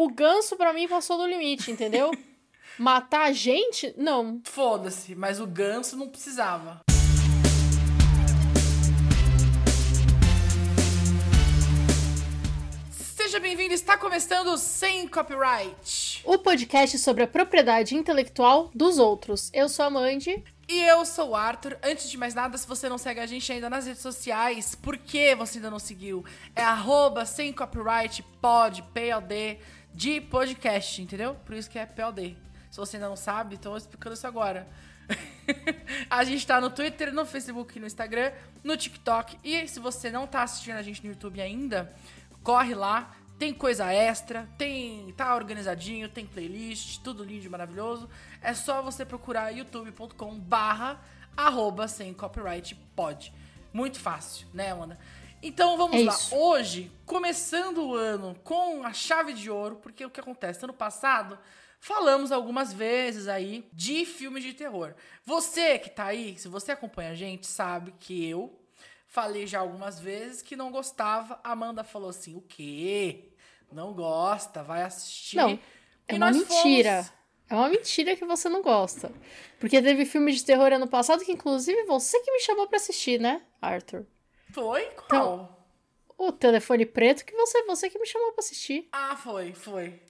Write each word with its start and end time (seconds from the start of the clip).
O 0.00 0.08
ganso, 0.08 0.56
pra 0.56 0.72
mim, 0.72 0.86
passou 0.86 1.18
do 1.18 1.26
limite, 1.26 1.72
entendeu? 1.72 2.12
Matar 2.78 3.22
a 3.22 3.32
gente? 3.32 3.92
Não. 3.96 4.40
Foda-se, 4.44 5.16
mas 5.16 5.40
o 5.40 5.46
ganso 5.46 5.96
não 5.96 6.08
precisava. 6.08 6.82
Seja 12.92 13.40
bem-vindo, 13.40 13.74
está 13.74 13.98
começando 13.98 14.56
Sem 14.56 15.08
Copyright. 15.08 16.22
O 16.24 16.38
podcast 16.38 16.96
sobre 16.98 17.24
a 17.24 17.26
propriedade 17.26 17.96
intelectual 17.96 18.70
dos 18.72 19.00
outros. 19.00 19.50
Eu 19.52 19.68
sou 19.68 19.84
a 19.84 19.90
Mandy. 19.90 20.44
E 20.68 20.80
eu 20.80 21.04
sou 21.06 21.30
o 21.30 21.34
Arthur. 21.34 21.76
Antes 21.82 22.08
de 22.08 22.16
mais 22.16 22.34
nada, 22.34 22.56
se 22.56 22.68
você 22.68 22.88
não 22.88 22.98
segue 22.98 23.20
a 23.20 23.26
gente 23.26 23.50
ainda 23.50 23.68
nas 23.68 23.86
redes 23.86 24.02
sociais, 24.02 24.74
por 24.74 24.96
que 24.96 25.34
você 25.34 25.58
ainda 25.58 25.70
não 25.70 25.78
seguiu? 25.78 26.24
É 26.54 26.62
arroba 26.62 27.24
sem 27.24 27.52
copyright 27.52 28.22
pod, 28.40 28.82
POD, 28.94 29.58
de 29.98 30.20
podcast, 30.20 31.02
entendeu? 31.02 31.34
Por 31.44 31.56
isso 31.56 31.68
que 31.68 31.76
é 31.76 31.84
POD. 31.84 32.38
Se 32.70 32.76
você 32.76 33.00
não 33.00 33.16
sabe, 33.16 33.56
estou 33.56 33.76
explicando 33.76 34.14
isso 34.14 34.28
agora. 34.28 34.68
a 36.08 36.22
gente 36.22 36.46
tá 36.46 36.60
no 36.60 36.70
Twitter, 36.70 37.12
no 37.12 37.26
Facebook, 37.26 37.80
no 37.80 37.86
Instagram, 37.88 38.30
no 38.62 38.76
TikTok. 38.76 39.36
E 39.42 39.66
se 39.66 39.80
você 39.80 40.08
não 40.08 40.24
tá 40.24 40.44
assistindo 40.44 40.76
a 40.76 40.82
gente 40.82 41.02
no 41.02 41.10
YouTube 41.10 41.40
ainda, 41.40 41.92
corre 42.44 42.76
lá. 42.76 43.12
Tem 43.40 43.52
coisa 43.52 43.92
extra, 43.92 44.48
tem 44.56 45.12
tá 45.16 45.34
organizadinho, 45.34 46.08
tem 46.08 46.24
playlist, 46.24 47.00
tudo 47.02 47.24
lindo 47.24 47.46
e 47.46 47.48
maravilhoso. 47.48 48.08
É 48.40 48.54
só 48.54 48.80
você 48.80 49.04
procurar 49.04 49.50
youtube.com 49.50 50.38
barra 50.38 51.00
arroba 51.36 51.88
sem 51.88 52.14
copyright 52.14 52.76
pod. 52.94 53.32
Muito 53.72 53.98
fácil, 53.98 54.46
né, 54.54 54.70
Amanda? 54.70 54.96
Então 55.42 55.76
vamos 55.76 56.00
É 56.00 56.04
lá. 56.04 56.12
isso. 56.12 56.34
Hoje, 56.34 56.90
começando 57.06 57.78
o 57.78 57.94
ano 57.94 58.36
com 58.42 58.82
a 58.82 58.92
chave 58.92 59.32
de 59.32 59.50
ouro, 59.50 59.76
porque 59.76 60.04
o 60.04 60.10
que 60.10 60.20
acontece? 60.20 60.64
Ano 60.64 60.72
passado, 60.72 61.38
falamos 61.80 62.32
algumas 62.32 62.72
vezes 62.72 63.28
aí 63.28 63.68
de 63.72 64.04
filmes 64.04 64.42
de 64.42 64.52
terror. 64.54 64.94
Você 65.24 65.78
que 65.78 65.90
tá 65.90 66.06
aí, 66.06 66.36
se 66.38 66.48
você 66.48 66.72
acompanha 66.72 67.10
a 67.10 67.14
gente, 67.14 67.46
sabe 67.46 67.94
que 67.98 68.28
eu 68.28 68.58
falei 69.06 69.46
já 69.46 69.60
algumas 69.60 70.00
vezes 70.00 70.42
que 70.42 70.56
não 70.56 70.70
gostava. 70.72 71.38
Amanda 71.44 71.84
falou 71.84 72.10
assim: 72.10 72.34
o 72.34 72.40
quê? 72.42 73.30
Não 73.72 73.92
gosta, 73.92 74.62
vai 74.62 74.82
assistir. 74.82 75.36
Não, 75.36 75.50
E 75.50 75.60
É 76.08 76.14
uma 76.16 76.30
mentira. 76.32 77.04
fomos. 77.04 77.18
É 77.50 77.54
uma 77.54 77.68
mentira 77.68 78.14
que 78.16 78.24
você 78.26 78.48
não 78.48 78.60
gosta. 78.60 79.10
Porque 79.58 79.80
teve 79.80 80.04
filme 80.04 80.32
de 80.32 80.44
terror 80.44 80.70
ano 80.72 80.86
passado 80.86 81.24
que, 81.24 81.32
inclusive, 81.32 81.84
você 81.84 82.20
que 82.20 82.30
me 82.30 82.40
chamou 82.40 82.66
pra 82.66 82.76
assistir, 82.76 83.18
né, 83.20 83.42
Arthur? 83.60 84.06
Foi? 84.52 84.82
Então, 85.04 85.06
Qual? 85.08 85.58
O 86.16 86.32
telefone 86.32 86.84
preto 86.84 87.24
que 87.24 87.32
você, 87.34 87.62
você 87.64 87.88
que 87.88 87.98
me 87.98 88.06
chamou 88.06 88.32
pra 88.32 88.40
assistir. 88.40 88.88
Ah, 88.92 89.14
foi, 89.16 89.52
foi. 89.52 90.00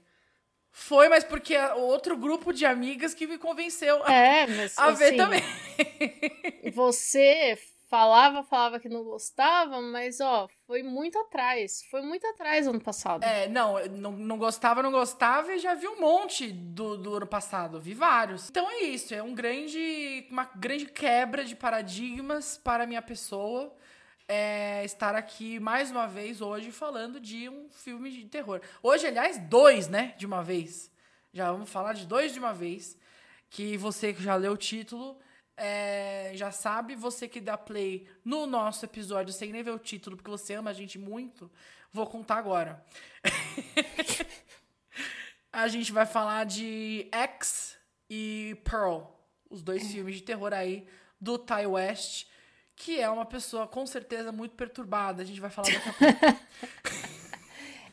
Foi, 0.70 1.08
mas 1.08 1.25
porque 1.25 1.55
é 1.55 1.75
outro 1.75 2.17
grupo 2.17 2.53
de 2.53 2.64
amigas 2.64 3.12
que 3.12 3.27
me 3.27 3.36
convenceu 3.36 4.03
a- 4.05 4.12
É, 4.12 4.47
mas 4.47 4.78
a 4.78 4.91
ver 4.92 5.06
assim, 5.09 5.16
também. 5.16 5.42
Você 6.72 7.59
falava, 7.89 8.42
falava 8.42 8.78
que 8.78 8.89
não 8.89 9.03
gostava, 9.03 9.81
mas 9.81 10.20
ó, 10.20 10.48
foi 10.66 10.83
muito 10.83 11.19
atrás. 11.19 11.83
Foi 11.91 12.00
muito 12.03 12.27
atrás 12.27 12.66
ano 12.66 12.81
passado. 12.81 13.25
É, 13.25 13.48
não, 13.48 13.78
eu 13.78 13.91
não, 13.91 14.12
não 14.12 14.39
gostava, 14.39 14.83
não 14.83 14.92
gostava 14.92 15.53
e 15.55 15.59
já 15.59 15.75
vi 15.75 15.89
um 15.89 16.00
monte 16.00 16.50
do, 16.53 16.97
do 16.97 17.14
ano 17.16 17.27
passado, 17.27 17.81
vi 17.81 17.94
vários. 17.94 18.48
Então 18.48 18.70
é 18.70 18.81
isso, 18.83 19.14
é 19.14 19.22
um 19.22 19.34
grande, 19.34 20.27
uma 20.31 20.44
grande 20.44 20.86
quebra 20.86 21.44
de 21.44 21.56
paradigmas 21.56 22.56
para 22.59 22.84
a 22.84 22.86
minha 22.86 23.03
pessoa 23.03 23.75
é, 24.29 24.84
estar 24.84 25.15
aqui 25.15 25.59
mais 25.59 25.91
uma 25.91 26.07
vez 26.07 26.43
hoje 26.43 26.71
falando 26.71 27.19
de 27.19 27.48
um 27.48 27.71
filme 27.71 28.11
de 28.11 28.27
terror. 28.27 28.61
Hoje, 28.83 29.07
aliás, 29.07 29.39
dois, 29.39 29.89
né, 29.89 30.15
de 30.19 30.27
uma 30.27 30.45
vez. 30.45 30.93
Já 31.33 31.51
vamos 31.51 31.71
falar 31.71 31.95
de 31.95 32.07
dois 32.07 32.33
de 32.33 32.39
uma 32.39 32.53
vez, 32.53 32.99
que 33.49 33.77
você 33.79 34.12
que 34.12 34.23
já 34.23 34.37
leu 34.37 34.53
o 34.53 34.56
título 34.56 35.19
é, 35.59 36.31
já 36.34 36.53
sabe, 36.53 36.95
você 36.95 37.27
que 37.27 37.41
dá 37.41 37.59
play 37.59 38.09
no 38.25 38.47
nosso 38.47 38.84
episódio 38.84 39.33
sem 39.33 39.50
nem 39.50 39.62
ver 39.62 39.72
o 39.72 39.78
título, 39.78 40.16
porque 40.16 40.31
você 40.31 40.55
ama 40.55 40.71
a 40.71 40.75
gente 40.75 40.99
muito, 40.99 41.50
vou 41.93 42.06
contar 42.06 42.37
agora. 42.37 42.84
a 45.53 45.66
gente 45.66 45.91
vai 45.91 46.06
falar 46.06 46.47
de 46.47 47.09
X 47.10 47.77
e 48.09 48.56
Pearl, 48.62 49.03
os 49.50 49.60
dois 49.60 49.91
filmes 49.91 50.15
de 50.15 50.22
terror 50.22 50.53
aí 50.53 50.87
do 51.21 51.37
Ty 51.37 51.66
West, 51.66 52.28
que 52.78 53.00
é 53.00 53.11
uma 53.11 53.27
pessoa 53.27 53.66
com 53.66 53.84
certeza 53.84 54.31
muito 54.31 54.55
perturbada. 54.55 55.22
A 55.22 55.25
gente 55.25 55.41
vai 55.41 55.50
falar 55.50 55.69
daqui 55.69 55.89
a 55.89 55.93
pouco. 55.99 56.49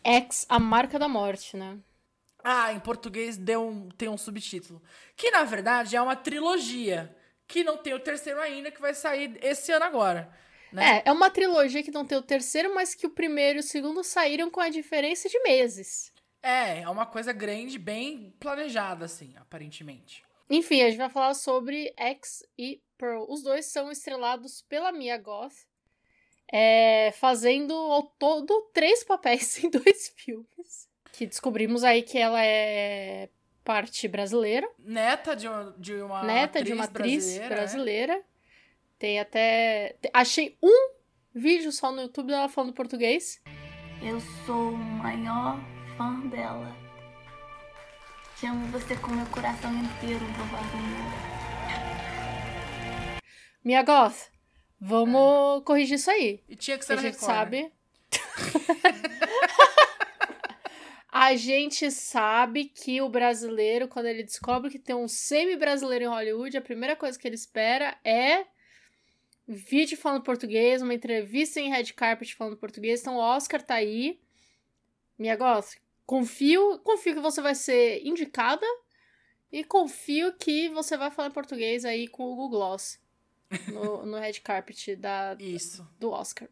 X, 0.04 0.46
a 0.48 0.60
marca 0.60 1.00
da 1.00 1.08
morte, 1.08 1.58
né? 1.58 1.80
Ah, 2.44 2.72
em 2.72 2.80
português 2.80 3.38
deu 3.38 3.68
um, 3.68 3.90
tem 3.90 4.08
um 4.08 4.18
subtítulo. 4.18 4.82
Que 5.16 5.32
na 5.32 5.44
verdade 5.44 5.96
é 5.96 6.02
uma 6.02 6.16
trilogia. 6.16 7.16
Que 7.48 7.64
não 7.64 7.78
tem 7.78 7.94
o 7.94 8.00
terceiro 8.00 8.40
ainda, 8.40 8.72
que 8.72 8.80
vai 8.80 8.94
sair 8.94 9.38
esse 9.44 9.72
ano 9.72 9.86
agora. 9.86 10.32
Né? 10.72 10.98
É, 10.98 11.10
é 11.10 11.12
uma 11.12 11.30
trilogia 11.30 11.82
que 11.82 11.92
não 11.92 12.06
tem 12.06 12.18
o 12.18 12.22
terceiro, 12.22 12.74
mas 12.74 12.94
que 12.94 13.08
o 13.08 13.12
primeiro 13.12 13.60
e 13.60 13.62
o 13.62 13.64
segundo 13.64 14.04
saíram 14.04 14.52
com 14.52 14.60
a 14.60 14.70
diferença 14.70 15.28
de 15.28 15.40
meses. 15.40 16.12
É, 16.42 16.82
é 16.82 16.90
uma 16.90 17.06
coisa 17.08 17.34
grande, 17.34 17.80
bem 17.80 18.36
planejada, 18.40 19.06
assim, 19.06 19.34
aparentemente. 19.38 20.24
Enfim, 20.50 20.82
a 20.82 20.90
gente 20.90 21.00
vai 21.00 21.10
falar 21.10 21.34
sobre 21.34 21.92
X 21.98 22.44
e 22.58 22.80
Pearl. 22.98 23.26
Os 23.28 23.42
dois 23.44 23.66
são 23.68 23.92
estrelados 23.92 24.62
pela 24.64 24.92
Mia 24.92 25.18
Goth, 25.18 25.54
é, 26.52 27.12
fazendo 27.20 27.74
ao 27.74 28.04
todo 28.04 28.70
três 28.74 29.04
papéis 29.04 29.58
em 29.64 29.70
dois 29.70 30.10
filmes. 30.16 30.90
Que 31.14 31.26
descobrimos 31.26 31.84
aí 31.84 32.02
que 32.04 32.18
ela 32.18 32.44
é 32.44 33.30
parte 33.64 34.08
brasileira, 34.08 34.70
Neta 34.78 35.36
de 35.36 35.48
uma, 35.48 35.76
de 35.78 35.94
uma 35.96 36.24
neta 36.24 36.60
atriz 36.60 36.66
de 36.68 36.74
uma 36.74 36.84
atriz 36.84 37.24
brasileira. 37.26 37.50
né? 37.50 37.56
brasileira. 37.56 38.24
Tem 39.00 39.20
até. 39.20 39.96
te- 40.02 40.10
Achei 40.14 40.58
um 40.62 40.92
vídeo 41.34 41.72
só 41.72 41.92
no 41.92 42.02
YouTube 42.04 42.28
dela 42.28 42.48
falando 42.48 42.74
português. 42.74 43.42
Eu 44.02 44.20
sou 44.46 44.72
o 44.72 44.78
maior 44.78 45.58
fã 45.98 46.20
dela. 46.28 46.76
Te 48.40 48.46
amo 48.48 48.68
você 48.68 48.96
com 48.98 49.12
meu 49.12 49.26
coração 49.28 49.72
inteiro, 49.74 50.20
vovozinha. 50.20 51.45
Mia 53.66 53.82
Goth, 53.82 54.30
vamos 54.80 55.64
corrigir 55.64 55.96
isso 55.96 56.12
aí. 56.12 56.40
E 56.48 56.56
tinha 56.56 56.78
que 56.78 56.86
ser 56.86 56.94
a 56.94 56.98
na 56.98 57.02
gente 57.02 57.16
Record, 57.16 57.32
né? 57.32 57.36
sabe. 57.36 57.72
a 61.12 61.36
gente 61.36 61.90
sabe 61.90 62.66
que 62.66 63.02
o 63.02 63.10
brasileiro, 63.10 63.88
quando 63.88 64.06
ele 64.06 64.22
descobre 64.22 64.70
que 64.70 64.78
tem 64.78 64.96
um 64.96 65.08
semi-brasileiro 65.08 66.06
em 66.06 66.10
Hollywood, 66.10 66.56
a 66.56 66.62
primeira 66.62 66.96
coisa 66.96 67.18
que 67.18 67.28
ele 67.28 67.34
espera 67.34 67.98
é 68.04 68.46
vídeo 69.48 69.98
falando 69.98 70.22
português, 70.22 70.84
uma 70.84 70.94
entrevista 70.94 71.60
em 71.60 71.72
red 71.72 71.86
carpet 71.86 72.36
falando 72.36 72.58
português. 72.58 73.02
Então 73.02 73.16
o 73.16 73.20
Oscar 73.20 73.64
tá 73.64 73.74
aí. 73.74 74.22
Minha 75.18 75.36
Goth, 75.36 75.78
confio, 76.06 76.78
confio 76.84 77.16
que 77.16 77.20
você 77.20 77.42
vai 77.42 77.56
ser 77.56 78.06
indicada 78.06 78.68
e 79.52 79.64
confio 79.64 80.34
que 80.34 80.70
você 80.70 80.96
vai 80.96 81.10
falar 81.10 81.32
português 81.32 81.84
aí 81.84 82.08
com 82.08 82.26
o 82.26 82.36
Google 82.36 82.60
Gloss 82.60 83.04
no, 83.72 84.06
no 84.06 84.18
red 84.18 84.34
carpet 84.44 84.96
da, 84.96 85.36
Isso, 85.40 85.88
do 86.00 86.12
Oscar. 86.12 86.48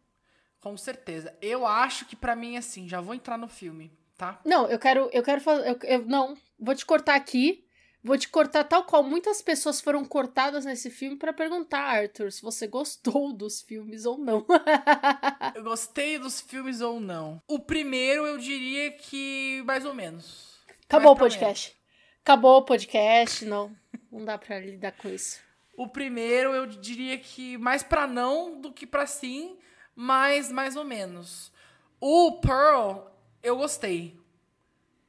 com 0.61 0.75
certeza. 0.77 1.35
Eu 1.41 1.65
acho 1.65 2.05
que 2.05 2.15
pra 2.15 2.35
mim, 2.35 2.57
assim, 2.57 2.87
já 2.87 3.01
vou 3.01 3.13
entrar 3.13 3.37
no 3.37 3.47
filme, 3.47 3.91
tá? 4.17 4.39
Não, 4.45 4.67
eu 4.69 4.79
quero, 4.79 5.09
eu 5.11 5.21
quero 5.23 5.41
fazer. 5.41 5.67
Eu, 5.69 5.79
eu- 5.83 6.05
não, 6.05 6.37
vou 6.59 6.73
te 6.75 6.85
cortar 6.85 7.15
aqui. 7.15 7.63
Vou 8.05 8.17
te 8.17 8.27
cortar 8.27 8.65
tal 8.65 8.83
qual 8.83 9.01
muitas 9.01 9.41
pessoas 9.41 9.79
foram 9.79 10.03
cortadas 10.03 10.65
nesse 10.65 10.89
filme 10.89 11.15
pra 11.15 11.31
perguntar, 11.31 11.79
Arthur, 11.83 12.33
se 12.33 12.41
você 12.41 12.67
gostou 12.67 13.31
dos 13.31 13.61
filmes 13.61 14.05
ou 14.05 14.17
não. 14.17 14.45
Eu 15.55 15.63
gostei 15.63 16.19
dos 16.19 16.41
filmes 16.41 16.81
ou 16.81 16.99
não. 16.99 17.41
O 17.47 17.59
primeiro, 17.59 18.25
eu 18.27 18.37
diria 18.37 18.91
que 18.91 19.63
mais 19.65 19.85
ou 19.85 19.93
menos. 19.93 20.57
Acabou 20.85 21.13
o 21.13 21.15
podcast. 21.15 21.73
Acabou 22.21 22.57
o 22.57 22.65
podcast, 22.65 23.45
não. 23.45 23.73
Não 24.11 24.25
dá 24.25 24.38
pra 24.38 24.59
lidar 24.59 24.91
com 24.94 25.07
isso. 25.07 25.39
O 25.75 25.87
primeiro, 25.87 26.53
eu 26.53 26.65
diria 26.67 27.17
que 27.17 27.57
mais 27.57 27.81
pra 27.81 28.05
não 28.05 28.61
do 28.61 28.71
que 28.71 28.85
pra 28.85 29.07
sim, 29.07 29.57
mas 29.95 30.51
mais 30.51 30.75
ou 30.75 30.83
menos. 30.83 31.51
O 31.99 32.39
Pearl, 32.39 33.07
eu 33.41 33.57
gostei. 33.57 34.19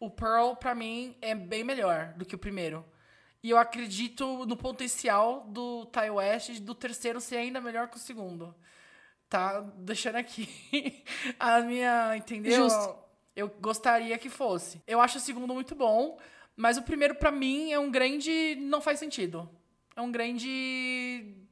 O 0.01 0.11
Pearl, 0.11 0.55
pra 0.55 0.75
mim, 0.75 1.17
é 1.21 1.35
bem 1.35 1.65
melhor 1.65 2.15
do 2.17 2.25
que 2.25 2.35
o 2.35 2.39
primeiro. 2.39 2.85
E 3.43 3.51
eu 3.51 3.59
acredito 3.59 4.47
no 4.47 4.57
potencial 4.57 5.45
do 5.49 5.85
Ty 5.87 6.11
West 6.11 6.61
do 6.61 6.75
terceiro 6.75 7.21
ser 7.21 7.37
ainda 7.37 7.61
melhor 7.61 7.89
que 7.89 7.97
o 7.97 8.01
segundo. 8.01 8.55
Tá 9.29 9.61
deixando 9.61 10.17
aqui 10.17 10.49
a 11.39 11.61
minha, 11.61 12.17
entendeu? 12.17 12.71
Justo. 12.71 12.97
Eu 13.37 13.49
gostaria 13.61 14.17
que 14.17 14.31
fosse. 14.31 14.81
Eu 14.87 15.01
acho 15.01 15.19
o 15.19 15.21
segundo 15.21 15.53
muito 15.53 15.75
bom, 15.75 16.19
mas 16.57 16.79
o 16.79 16.83
primeiro 16.83 17.17
pra 17.17 17.31
mim 17.31 17.71
é 17.71 17.79
um 17.79 17.91
grande 17.91 18.57
não 18.61 18.81
faz 18.81 18.99
sentido. 18.99 19.51
É 19.97 20.01
um 20.01 20.11
grande 20.11 21.45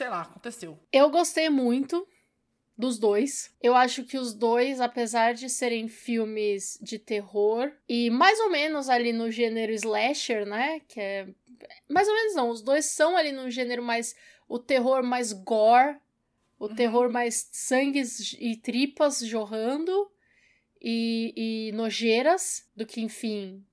sei 0.00 0.08
lá, 0.08 0.22
aconteceu. 0.22 0.78
Eu 0.92 1.10
gostei 1.10 1.48
muito 1.48 2.06
dos 2.76 2.98
dois. 2.98 3.54
Eu 3.62 3.74
acho 3.74 4.04
que 4.04 4.16
os 4.16 4.32
dois, 4.32 4.80
apesar 4.80 5.34
de 5.34 5.48
serem 5.50 5.88
filmes 5.88 6.78
de 6.80 6.98
terror 6.98 7.70
e 7.88 8.08
mais 8.08 8.38
ou 8.40 8.50
menos 8.50 8.88
ali 8.88 9.12
no 9.12 9.30
gênero 9.30 9.72
slasher, 9.72 10.46
né? 10.46 10.80
Que 10.88 11.00
é. 11.00 11.28
Mais 11.88 12.08
ou 12.08 12.14
menos 12.14 12.34
não, 12.34 12.48
os 12.48 12.62
dois 12.62 12.86
são 12.86 13.16
ali 13.16 13.32
no 13.32 13.50
gênero 13.50 13.82
mais. 13.82 14.14
O 14.48 14.58
terror 14.58 15.02
mais 15.02 15.32
gore, 15.32 15.98
o 16.58 16.66
uhum. 16.66 16.74
terror 16.74 17.12
mais 17.12 17.48
sangue 17.52 18.02
e 18.38 18.56
tripas 18.56 19.20
jorrando 19.20 20.10
e, 20.80 21.68
e 21.68 21.72
nojeiras 21.72 22.66
do 22.74 22.86
que, 22.86 23.00
enfim, 23.00 23.64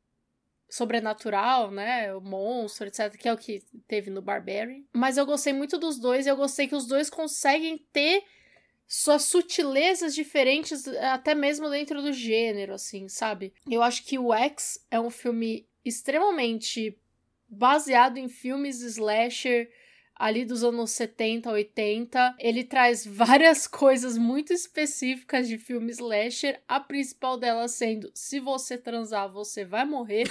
sobrenatural, 0.70 1.72
né? 1.72 2.14
O 2.14 2.22
monstro, 2.22 2.88
etc. 2.88 3.16
Que 3.18 3.30
é 3.30 3.34
o 3.34 3.38
que 3.38 3.64
teve 3.88 4.10
no 4.10 4.22
Barbarian. 4.22 4.84
Mas 4.94 5.18
eu 5.18 5.26
gostei 5.26 5.54
muito 5.54 5.78
dos 5.78 6.00
dois 6.00 6.26
e 6.26 6.30
eu 6.30 6.36
gostei 6.36 6.68
que 6.68 6.76
os 6.76 6.88
dois 6.88 7.10
conseguem 7.10 7.78
ter 7.92 8.24
suas 8.88 9.24
sutilezas 9.24 10.16
diferentes, 10.16 10.88
até 10.88 11.36
mesmo 11.36 11.70
dentro 11.70 12.02
do 12.02 12.14
gênero, 12.14 12.74
assim, 12.74 13.10
sabe? 13.10 13.54
Eu 13.70 13.84
acho 13.84 14.06
que 14.06 14.18
o 14.18 14.34
X 14.34 14.86
é 14.90 15.00
um 15.00 15.10
filme 15.10 15.68
extremamente 15.84 16.98
baseado 17.50 18.18
em 18.18 18.30
filmes 18.30 18.82
slasher 18.82 19.70
ali 20.18 20.46
dos 20.46 20.64
anos 20.64 20.92
70, 20.92 21.50
80. 21.50 22.36
Ele 22.40 22.64
traz 22.64 23.06
várias 23.06 23.68
coisas 23.68 24.18
muito 24.18 24.52
específicas 24.52 25.48
de 25.48 25.58
filme 25.58 25.92
slasher, 25.92 26.62
a 26.68 26.80
principal 26.80 27.38
delas 27.38 27.72
sendo: 27.72 28.12
se 28.14 28.40
você 28.40 28.78
transar, 28.78 29.32
você 29.32 29.64
vai 29.64 29.86
morrer. 29.86 30.28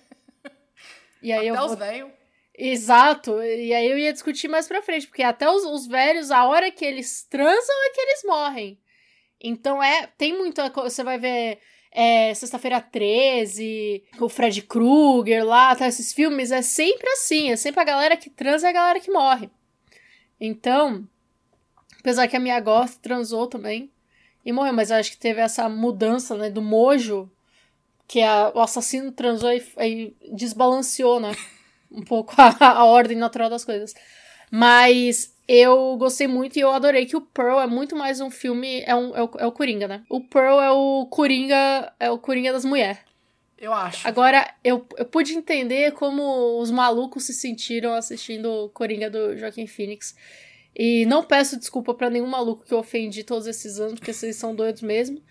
e 1.22 1.32
aí 1.32 1.48
Até 1.48 1.58
eu 1.58 1.64
os 1.64 1.74
velhos. 1.74 2.10
Exato, 2.56 3.42
e 3.42 3.74
aí 3.74 3.90
eu 3.90 3.98
ia 3.98 4.12
discutir 4.12 4.46
mais 4.46 4.68
pra 4.68 4.80
frente, 4.80 5.08
porque 5.08 5.24
até 5.24 5.50
os, 5.50 5.64
os 5.64 5.88
velhos, 5.88 6.30
a 6.30 6.46
hora 6.46 6.70
que 6.70 6.84
eles 6.84 7.24
transam 7.24 7.84
é 7.86 7.90
que 7.90 8.00
eles 8.00 8.22
morrem. 8.24 8.80
Então 9.40 9.82
é, 9.82 10.06
tem 10.16 10.38
muita 10.38 10.70
coisa, 10.70 10.88
você 10.88 11.02
vai 11.02 11.18
ver 11.18 11.58
é, 11.94 12.34
Sexta-feira 12.34 12.80
13, 12.80 14.02
o 14.20 14.28
Fred 14.28 14.60
Krueger 14.62 15.44
lá, 15.44 15.74
tá, 15.76 15.86
esses 15.86 16.12
filmes, 16.12 16.50
é 16.50 16.60
sempre 16.60 17.08
assim, 17.10 17.50
é 17.50 17.56
sempre 17.56 17.80
a 17.80 17.84
galera 17.84 18.16
que 18.16 18.28
transa 18.28 18.66
e 18.66 18.70
a 18.70 18.72
galera 18.72 19.00
que 19.00 19.10
morre. 19.10 19.48
Então, 20.40 21.08
apesar 22.00 22.26
que 22.26 22.36
a 22.36 22.40
minha 22.40 22.58
goth 22.60 22.96
transou 23.00 23.46
também 23.46 23.90
e 24.44 24.52
morreu, 24.52 24.72
mas 24.72 24.90
eu 24.90 24.96
acho 24.96 25.12
que 25.12 25.16
teve 25.16 25.40
essa 25.40 25.68
mudança, 25.68 26.36
né, 26.36 26.50
do 26.50 26.60
mojo, 26.60 27.30
que 28.06 28.20
a, 28.20 28.52
o 28.54 28.60
assassino 28.60 29.12
transou 29.12 29.50
e, 29.52 29.64
e 29.78 30.16
desbalanceou, 30.34 31.20
né? 31.20 31.32
um 31.94 32.02
pouco 32.02 32.34
a, 32.38 32.72
a 32.72 32.84
ordem 32.84 33.16
natural 33.16 33.48
das 33.48 33.64
coisas. 33.64 33.94
Mas 34.50 35.34
eu 35.46 35.96
gostei 35.96 36.26
muito 36.26 36.56
e 36.56 36.60
eu 36.60 36.70
adorei 36.70 37.06
que 37.06 37.16
o 37.16 37.20
Pearl 37.20 37.60
é 37.60 37.66
muito 37.66 37.94
mais 37.94 38.20
um 38.20 38.30
filme. 38.30 38.82
É, 38.86 38.94
um, 38.94 39.14
é, 39.14 39.22
o, 39.22 39.30
é 39.38 39.46
o 39.46 39.52
Coringa, 39.52 39.86
né? 39.86 40.02
O 40.08 40.20
Pearl 40.20 40.60
é 40.60 40.70
o 40.70 41.06
Coringa. 41.10 41.92
É 42.00 42.10
o 42.10 42.18
Coringa 42.18 42.52
das 42.52 42.64
mulheres. 42.64 42.98
Eu 43.58 43.72
acho. 43.72 44.06
Agora, 44.06 44.52
eu, 44.62 44.86
eu 44.96 45.04
pude 45.04 45.34
entender 45.34 45.92
como 45.92 46.60
os 46.60 46.70
malucos 46.70 47.24
se 47.24 47.32
sentiram 47.32 47.94
assistindo 47.94 48.50
o 48.50 48.68
Coringa 48.68 49.08
do 49.08 49.36
Joaquim 49.36 49.66
Phoenix. 49.66 50.14
E 50.76 51.06
não 51.06 51.22
peço 51.22 51.58
desculpa 51.58 51.94
para 51.94 52.10
nenhum 52.10 52.26
maluco 52.26 52.64
que 52.64 52.74
eu 52.74 52.78
ofendi 52.78 53.22
todos 53.22 53.46
esses 53.46 53.78
anos, 53.78 53.94
porque 53.94 54.12
vocês 54.12 54.36
são 54.36 54.54
doidos 54.54 54.82
mesmo. 54.82 55.22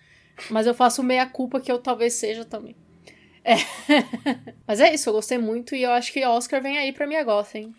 Mas 0.50 0.66
eu 0.66 0.74
faço 0.74 1.02
meia 1.02 1.26
culpa 1.26 1.60
que 1.60 1.70
eu 1.70 1.78
talvez 1.78 2.14
seja 2.14 2.44
também. 2.44 2.74
É. 3.44 3.56
Mas 4.66 4.80
é 4.80 4.94
isso, 4.94 5.08
eu 5.08 5.12
gostei 5.12 5.38
muito 5.38 5.74
e 5.74 5.82
eu 5.82 5.90
acho 5.90 6.12
que 6.12 6.24
Oscar 6.24 6.62
vem 6.62 6.78
aí 6.78 6.92
pra 6.92 7.06
minha 7.06 7.22
gosta, 7.22 7.58
hein? 7.58 7.74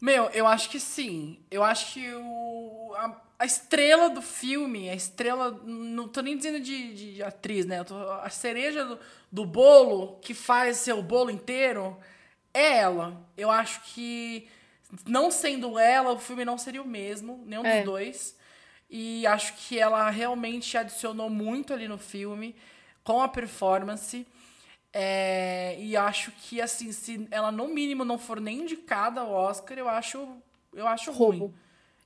Meu, 0.00 0.26
eu 0.30 0.46
acho 0.46 0.70
que 0.70 0.80
sim. 0.80 1.38
Eu 1.50 1.62
acho 1.62 1.92
que 1.92 2.12
o, 2.14 2.94
a, 2.96 3.20
a 3.40 3.44
estrela 3.44 4.08
do 4.08 4.22
filme, 4.22 4.88
a 4.88 4.94
estrela. 4.94 5.60
Não 5.64 6.08
tô 6.08 6.20
nem 6.22 6.36
dizendo 6.36 6.60
de, 6.60 7.14
de 7.14 7.22
atriz, 7.22 7.66
né? 7.66 7.84
Tô, 7.84 7.96
a 8.12 8.30
cereja 8.30 8.84
do, 8.84 8.98
do 9.30 9.44
bolo 9.44 10.18
que 10.22 10.32
faz 10.32 10.78
seu 10.78 11.02
bolo 11.02 11.30
inteiro 11.30 11.96
é 12.54 12.78
ela. 12.78 13.20
Eu 13.36 13.50
acho 13.50 13.82
que, 13.92 14.48
não 15.06 15.30
sendo 15.30 15.78
ela, 15.78 16.12
o 16.12 16.18
filme 16.18 16.44
não 16.44 16.58
seria 16.58 16.82
o 16.82 16.88
mesmo, 16.88 17.42
nenhum 17.46 17.64
é. 17.64 17.76
dos 17.76 17.84
dois. 17.84 18.36
E 18.88 19.26
acho 19.26 19.54
que 19.54 19.78
ela 19.78 20.10
realmente 20.10 20.76
adicionou 20.76 21.30
muito 21.30 21.72
ali 21.72 21.86
no 21.86 21.98
filme 21.98 22.56
com 23.04 23.22
a 23.22 23.28
performance. 23.28 24.26
É, 24.92 25.76
e 25.78 25.96
acho 25.96 26.32
que, 26.32 26.60
assim, 26.60 26.90
se 26.92 27.26
ela 27.30 27.52
no 27.52 27.68
mínimo 27.68 28.04
não 28.04 28.18
for 28.18 28.40
nem 28.40 28.62
indicada 28.62 29.20
ao 29.20 29.30
Oscar, 29.30 29.78
eu 29.78 29.88
acho, 29.88 30.28
eu 30.74 30.86
acho 30.86 31.12
roubo. 31.12 31.38
ruim. 31.46 31.54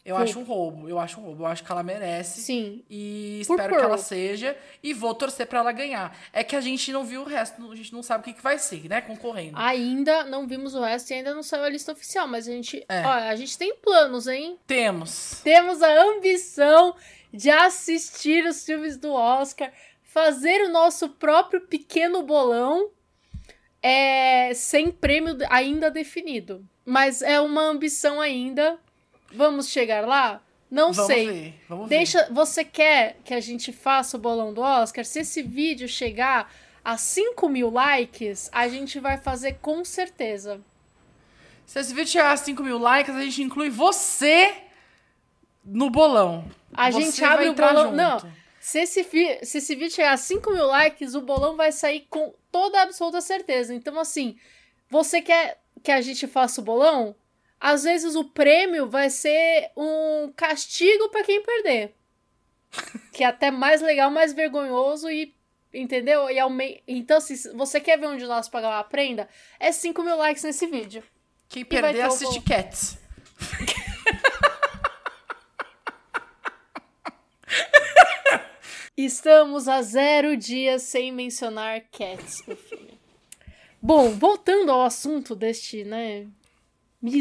Eu 0.05 0.17
roubo. 0.17 0.29
acho 0.29 0.39
um 0.39 0.43
roubo, 0.43 0.89
eu 0.89 0.99
acho 0.99 1.19
um 1.19 1.25
roubo. 1.25 1.43
Eu 1.45 1.47
acho 1.47 1.65
que 1.65 1.73
ela 1.73 1.83
merece. 1.83 2.43
Sim. 2.43 2.85
E 2.91 3.43
Por 3.47 3.55
espero 3.55 3.71
Pearl. 3.71 3.81
que 3.81 3.87
ela 3.87 3.99
seja. 3.99 4.55
E 4.83 4.93
vou 4.93 5.15
torcer 5.15 5.47
para 5.47 5.61
ela 5.61 5.73
ganhar. 5.73 6.15
É 6.31 6.45
que 6.45 6.55
a 6.55 6.61
gente 6.61 6.93
não 6.93 7.05
viu 7.05 7.23
o 7.23 7.25
resto, 7.25 7.73
a 7.73 7.75
gente 7.75 7.91
não 7.91 8.03
sabe 8.03 8.21
o 8.21 8.25
que, 8.25 8.35
que 8.35 8.43
vai 8.43 8.59
ser, 8.59 8.87
né? 8.87 9.01
Concorrendo. 9.01 9.57
Ainda 9.59 10.25
não 10.25 10.47
vimos 10.47 10.75
o 10.75 10.83
resto 10.83 11.11
e 11.11 11.15
ainda 11.15 11.35
não 11.35 11.43
saiu 11.43 11.65
a 11.65 11.71
lista 11.71 11.93
oficial, 11.93 12.29
mas 12.29 12.47
a 12.47 12.53
gente. 12.53 12.85
É. 12.87 13.01
Ó, 13.03 13.11
a 13.11 13.35
gente 13.35 13.57
tem 13.57 13.75
planos, 13.77 14.27
hein? 14.27 14.59
Temos. 14.67 15.41
Temos 15.43 15.83
a 15.83 16.03
ambição 16.03 16.95
de 17.33 17.49
assistir 17.49 18.45
os 18.47 18.63
filmes 18.63 18.99
do 18.99 19.11
Oscar 19.11 19.73
fazer 20.15 20.67
o 20.67 20.71
nosso 20.71 21.09
próprio 21.09 21.63
pequeno 21.63 22.23
bolão 22.23 22.91
é, 23.83 24.55
sem 24.55 24.93
prêmio 24.93 25.37
ainda 25.51 25.91
definido. 25.91 26.65
Mas 26.85 27.21
é 27.21 27.41
uma 27.41 27.63
ambição 27.63 28.21
ainda. 28.21 28.79
Vamos 29.35 29.69
chegar 29.71 30.07
lá? 30.07 30.41
Não 30.71 30.93
vamos 30.93 31.07
sei. 31.09 31.27
Ver, 31.27 31.55
vamos 31.69 31.89
Deixa, 31.89 32.27
ver. 32.27 32.33
Você 32.33 32.65
quer 32.65 33.17
que 33.25 33.35
a 33.35 33.41
gente 33.41 33.73
faça 33.73 34.17
o 34.17 34.21
bolão 34.21 34.55
do 34.55 34.61
Oscar? 34.61 35.05
Se 35.05 35.19
esse 35.19 35.43
vídeo 35.43 35.89
chegar 35.89 36.49
a 36.85 36.97
5 36.97 37.49
mil 37.49 37.69
likes, 37.71 38.49
a 38.53 38.69
gente 38.69 39.01
vai 39.01 39.19
fazer 39.19 39.55
com 39.55 39.85
certeza. 39.85 40.61
Se 41.67 41.81
esse 41.81 41.93
vídeo 41.93 42.13
chegar 42.13 42.31
a 42.31 42.37
5 42.37 42.63
mil 42.63 42.79
likes, 42.79 43.13
a 43.13 43.21
gente 43.21 43.43
inclui 43.43 43.69
você 43.69 44.55
no 45.65 45.91
bolão. 45.91 46.45
A 46.73 46.89
você 46.89 47.01
gente 47.01 47.25
abre 47.25 47.49
o 47.49 47.55
bolão. 47.55 47.87
Junto. 47.87 47.97
Não. 47.97 48.44
Se 48.65 48.79
esse, 48.79 49.05
se 49.43 49.59
esse 49.59 49.75
vídeo 49.75 49.95
chegar 49.95 50.15
a 50.15 50.17
5 50.17 50.51
mil 50.51 50.67
likes, 50.69 51.15
o 51.15 51.21
bolão 51.21 51.55
vai 51.55 51.71
sair 51.71 52.07
com 52.09 52.33
toda 52.51 52.81
absoluta 52.81 53.21
certeza. 53.21 53.75
Então, 53.75 54.01
assim, 54.01 54.39
você 54.89 55.21
quer 55.21 55.61
que 55.83 55.93
a 55.93 56.01
gente 56.01 56.27
faça 56.27 56.63
o 56.63 56.65
bolão? 56.65 57.15
Às 57.61 57.83
vezes 57.83 58.15
o 58.15 58.25
prêmio 58.25 58.89
vai 58.89 59.11
ser 59.11 59.71
um 59.77 60.33
castigo 60.35 61.11
para 61.11 61.25
quem 61.25 61.43
perder. 61.43 61.95
que 63.13 63.23
é 63.23 63.27
até 63.27 63.51
mais 63.51 63.83
legal, 63.83 64.11
mais 64.11 64.33
vergonhoso 64.33 65.11
e. 65.11 65.35
Entendeu? 65.71 66.31
E 66.31 66.39
aume... 66.39 66.83
Então, 66.89 67.21
se 67.21 67.53
você 67.53 67.79
quer 67.83 67.99
ver 67.99 68.09
um 68.09 68.17
de 68.17 68.25
nós 68.25 68.49
pagar 68.49 68.71
uma 68.71 68.85
prenda, 68.85 69.29
é 69.61 69.73
5 69.73 70.03
mil 70.03 70.17
likes 70.17 70.43
nesse 70.43 70.67
vídeo. 70.67 71.03
Quem 71.51 71.67
perder 71.67 72.01
assiste 72.01 72.41
Cats. 72.41 72.97
Estamos 78.97 79.67
a 79.67 79.83
zero 79.83 80.37
dias 80.37 80.83
sem 80.83 81.11
mencionar 81.11 81.83
Cats 81.91 82.47
no 82.47 82.55
filme. 82.55 82.99
Bom, 83.83 84.11
voltando 84.11 84.71
ao 84.71 84.83
assunto 84.83 85.35
deste, 85.35 85.83
né, 85.83 86.29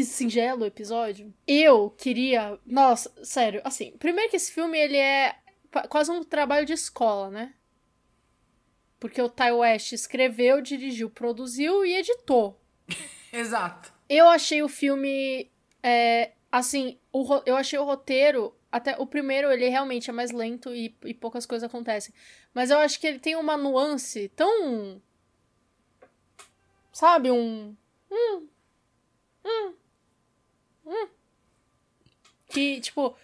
singelo 0.04 0.64
episódio, 0.64 1.34
eu 1.46 1.90
queria, 1.90 2.58
nossa, 2.64 3.12
sério, 3.24 3.60
assim, 3.64 3.90
primeiro 3.98 4.30
que 4.30 4.36
esse 4.36 4.52
filme 4.52 4.78
ele 4.78 4.96
é 4.96 5.36
quase 5.88 6.12
um 6.12 6.22
trabalho 6.22 6.64
de 6.64 6.72
escola, 6.72 7.28
né? 7.28 7.52
Porque 9.00 9.20
o 9.20 9.28
Ty 9.28 9.50
West 9.50 9.92
escreveu, 9.92 10.62
dirigiu, 10.62 11.10
produziu 11.10 11.84
e 11.84 11.96
editou. 11.96 12.58
Exato. 13.32 13.92
Eu 14.08 14.28
achei 14.28 14.62
o 14.62 14.68
filme, 14.68 15.50
é, 15.82 16.32
assim, 16.52 16.98
o, 17.12 17.42
eu 17.44 17.56
achei 17.56 17.78
o 17.78 17.84
roteiro 17.84 18.54
até 18.74 18.96
o 18.98 19.06
primeiro, 19.06 19.52
ele 19.52 19.68
realmente 19.68 20.10
é 20.10 20.12
mais 20.12 20.32
lento 20.32 20.74
e, 20.74 20.92
e 21.04 21.14
poucas 21.14 21.46
coisas 21.46 21.64
acontecem. 21.64 22.12
Mas 22.52 22.70
eu 22.70 22.78
acho 22.78 22.98
que 22.98 23.06
ele 23.06 23.20
tem 23.20 23.36
uma 23.36 23.56
nuance 23.56 24.28
tão. 24.34 25.00
Sabe? 26.92 27.30
Um. 27.30 27.76
Hum. 28.10 28.48
Hum. 29.44 29.74
Hum. 30.84 31.08
Que, 32.48 32.80
tipo. 32.80 33.16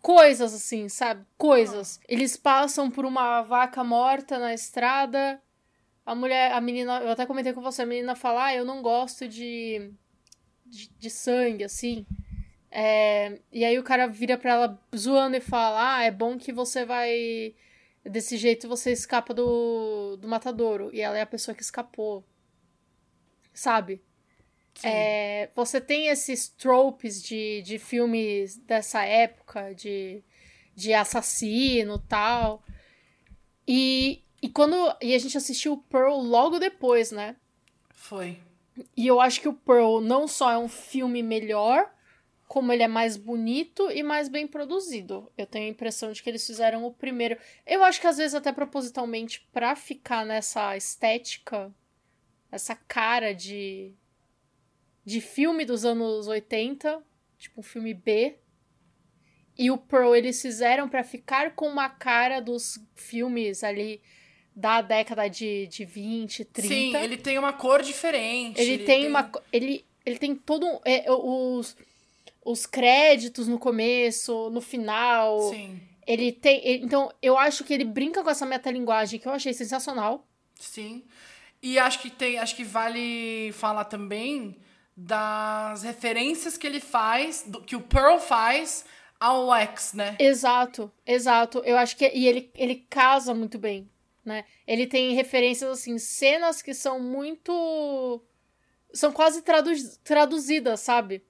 Coisas 0.00 0.54
assim, 0.54 0.88
sabe? 0.88 1.26
Coisas. 1.36 1.98
Eles 2.06 2.36
passam 2.36 2.88
por 2.88 3.04
uma 3.04 3.42
vaca 3.42 3.82
morta 3.82 4.38
na 4.38 4.54
estrada. 4.54 5.42
A 6.04 6.14
mulher, 6.14 6.52
a 6.52 6.60
menina, 6.60 7.00
eu 7.00 7.10
até 7.10 7.26
comentei 7.26 7.52
com 7.52 7.60
você, 7.60 7.82
a 7.82 7.86
menina 7.86 8.14
fala: 8.14 8.44
ah, 8.46 8.54
eu 8.54 8.64
não 8.64 8.82
gosto 8.82 9.26
de, 9.26 9.90
de, 10.64 10.88
de 10.90 11.10
sangue, 11.10 11.64
assim. 11.64 12.06
É, 12.78 13.38
e 13.50 13.64
aí 13.64 13.78
o 13.78 13.82
cara 13.82 14.06
vira 14.06 14.36
pra 14.36 14.50
ela 14.52 14.82
zoando 14.94 15.34
e 15.34 15.40
fala: 15.40 15.96
Ah, 15.96 16.02
é 16.02 16.10
bom 16.10 16.36
que 16.36 16.52
você 16.52 16.84
vai. 16.84 17.54
Desse 18.04 18.36
jeito 18.36 18.68
você 18.68 18.92
escapa 18.92 19.32
do, 19.32 20.18
do 20.18 20.28
matadouro. 20.28 20.90
E 20.92 21.00
ela 21.00 21.16
é 21.16 21.22
a 21.22 21.26
pessoa 21.26 21.54
que 21.54 21.62
escapou. 21.62 22.22
Sabe? 23.54 24.02
É, 24.82 25.48
você 25.56 25.80
tem 25.80 26.08
esses 26.08 26.48
tropes 26.48 27.22
de, 27.22 27.62
de 27.62 27.78
filmes 27.78 28.58
dessa 28.58 29.02
época, 29.02 29.74
de, 29.74 30.22
de 30.74 30.92
assassino 30.92 31.98
tal. 31.98 32.62
E, 33.66 34.22
e 34.42 34.50
quando. 34.50 34.76
E 35.00 35.14
a 35.14 35.18
gente 35.18 35.38
assistiu 35.38 35.72
o 35.72 35.78
Pearl 35.78 36.20
logo 36.20 36.58
depois, 36.58 37.10
né? 37.10 37.36
Foi. 37.88 38.38
E 38.94 39.06
eu 39.06 39.18
acho 39.18 39.40
que 39.40 39.48
o 39.48 39.54
Pearl 39.54 40.02
não 40.02 40.28
só 40.28 40.50
é 40.50 40.58
um 40.58 40.68
filme 40.68 41.22
melhor, 41.22 41.95
como 42.46 42.72
ele 42.72 42.82
é 42.82 42.88
mais 42.88 43.16
bonito 43.16 43.90
e 43.90 44.02
mais 44.02 44.28
bem 44.28 44.46
produzido. 44.46 45.30
Eu 45.36 45.46
tenho 45.46 45.66
a 45.66 45.70
impressão 45.70 46.12
de 46.12 46.22
que 46.22 46.30
eles 46.30 46.46
fizeram 46.46 46.84
o 46.84 46.92
primeiro. 46.92 47.36
Eu 47.66 47.82
acho 47.82 48.00
que 48.00 48.06
às 48.06 48.16
vezes 48.16 48.34
até 48.34 48.52
propositalmente 48.52 49.46
pra 49.52 49.74
ficar 49.74 50.24
nessa 50.24 50.76
estética, 50.76 51.74
essa 52.50 52.74
cara 52.74 53.34
de 53.34 53.92
de 55.04 55.20
filme 55.20 55.64
dos 55.64 55.84
anos 55.84 56.26
80, 56.26 57.00
tipo 57.38 57.60
um 57.60 57.62
filme 57.62 57.94
B. 57.94 58.36
E 59.56 59.70
o 59.70 59.78
Pearl 59.78 60.14
eles 60.14 60.42
fizeram 60.42 60.88
para 60.88 61.04
ficar 61.04 61.54
com 61.54 61.68
uma 61.68 61.88
cara 61.88 62.40
dos 62.40 62.78
filmes 62.94 63.62
ali 63.62 64.02
da 64.54 64.80
década 64.82 65.28
de, 65.28 65.66
de 65.68 65.84
20, 65.84 66.44
30. 66.44 66.68
Sim, 66.68 66.96
ele 66.96 67.16
tem 67.16 67.38
uma 67.38 67.52
cor 67.52 67.82
diferente. 67.82 68.60
Ele, 68.60 68.84
tem, 68.84 69.06
uma. 69.06 69.30
Ele, 69.52 69.84
ele 70.04 70.18
tem 70.18 70.34
todo 70.34 70.66
um. 70.66 70.80
É, 70.84 71.04
os, 71.08 71.76
os 72.46 72.64
créditos 72.64 73.48
no 73.48 73.58
começo, 73.58 74.48
no 74.50 74.60
final. 74.60 75.50
Sim. 75.50 75.80
Ele 76.06 76.30
tem. 76.30 76.60
ele- 76.64 76.84
então, 76.84 77.12
eu 77.20 77.36
acho 77.36 77.64
que 77.64 77.74
ele 77.74 77.84
brinca 77.84 78.22
com 78.22 78.30
essa 78.30 78.46
metalinguagem 78.46 79.18
que 79.18 79.26
eu 79.26 79.32
achei 79.32 79.52
sensacional. 79.52 80.24
Sim. 80.54 81.04
E 81.60 81.78
acho 81.78 81.98
que 82.00 82.08
tem, 82.08 82.38
acho 82.38 82.54
que 82.54 82.62
vale 82.62 83.50
falar 83.52 83.84
também 83.86 84.56
das 84.96 85.82
referências 85.82 86.56
que 86.56 86.66
ele 86.66 86.80
faz, 86.80 87.42
do, 87.46 87.60
que 87.60 87.74
o 87.74 87.80
Pearl 87.80 88.18
faz 88.18 88.84
ao 89.18 89.52
X, 89.54 89.92
né? 89.92 90.16
Exato, 90.18 90.90
exato. 91.04 91.58
Eu 91.64 91.76
acho 91.76 91.96
que. 91.96 92.08
E 92.14 92.28
ele, 92.28 92.50
ele 92.54 92.86
casa 92.88 93.34
muito 93.34 93.58
bem, 93.58 93.90
né? 94.24 94.44
Ele 94.66 94.86
tem 94.86 95.14
referências, 95.14 95.68
assim, 95.68 95.98
cenas 95.98 96.62
que 96.62 96.72
são 96.72 97.00
muito. 97.00 98.22
São 98.94 99.10
quase 99.12 99.42
tradu 99.42 99.70
traduzidas, 100.04 100.78
sabe? 100.80 101.24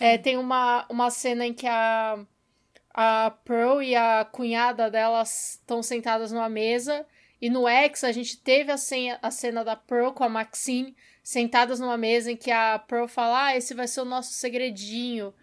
É, 0.00 0.18
tem 0.18 0.36
uma, 0.36 0.86
uma 0.88 1.10
cena 1.10 1.46
em 1.46 1.54
que 1.54 1.66
a, 1.66 2.18
a 2.92 3.30
Pearl 3.44 3.82
e 3.82 3.94
a 3.94 4.24
cunhada 4.24 4.90
delas 4.90 5.54
estão 5.60 5.82
sentadas 5.82 6.32
numa 6.32 6.48
mesa. 6.48 7.06
E 7.40 7.50
no 7.50 7.68
X 7.68 8.04
a 8.04 8.12
gente 8.12 8.38
teve 8.38 8.72
a, 8.72 8.76
senha, 8.76 9.18
a 9.22 9.30
cena 9.30 9.64
da 9.64 9.76
Pearl 9.76 10.12
com 10.12 10.24
a 10.24 10.28
Maxine 10.28 10.96
sentadas 11.22 11.80
numa 11.80 11.96
mesa 11.96 12.30
em 12.30 12.36
que 12.36 12.50
a 12.50 12.78
Pearl 12.78 13.06
fala: 13.06 13.46
Ah, 13.46 13.56
esse 13.56 13.74
vai 13.74 13.86
ser 13.86 14.00
o 14.00 14.04
nosso 14.04 14.32
segredinho. 14.32 15.34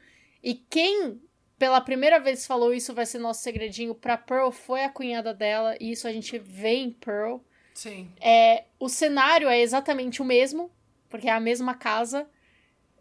E 0.41 0.53
quem 0.53 1.21
pela 1.57 1.79
primeira 1.79 2.19
vez 2.19 2.45
falou 2.45 2.73
isso 2.73 2.93
vai 2.93 3.05
ser 3.05 3.19
nosso 3.19 3.41
segredinho 3.41 3.95
pra 3.95 4.17
Pearl 4.17 4.49
foi 4.49 4.83
a 4.83 4.89
cunhada 4.89 5.33
dela. 5.33 5.75
E 5.79 5.91
isso 5.91 6.07
a 6.07 6.11
gente 6.11 6.37
vê 6.37 6.75
em 6.75 6.91
Pearl. 6.91 7.37
Sim. 7.73 8.09
É, 8.19 8.65
o 8.79 8.89
cenário 8.89 9.47
é 9.47 9.59
exatamente 9.59 10.21
o 10.21 10.25
mesmo, 10.25 10.71
porque 11.09 11.27
é 11.27 11.31
a 11.31 11.39
mesma 11.39 11.73
casa. 11.73 12.27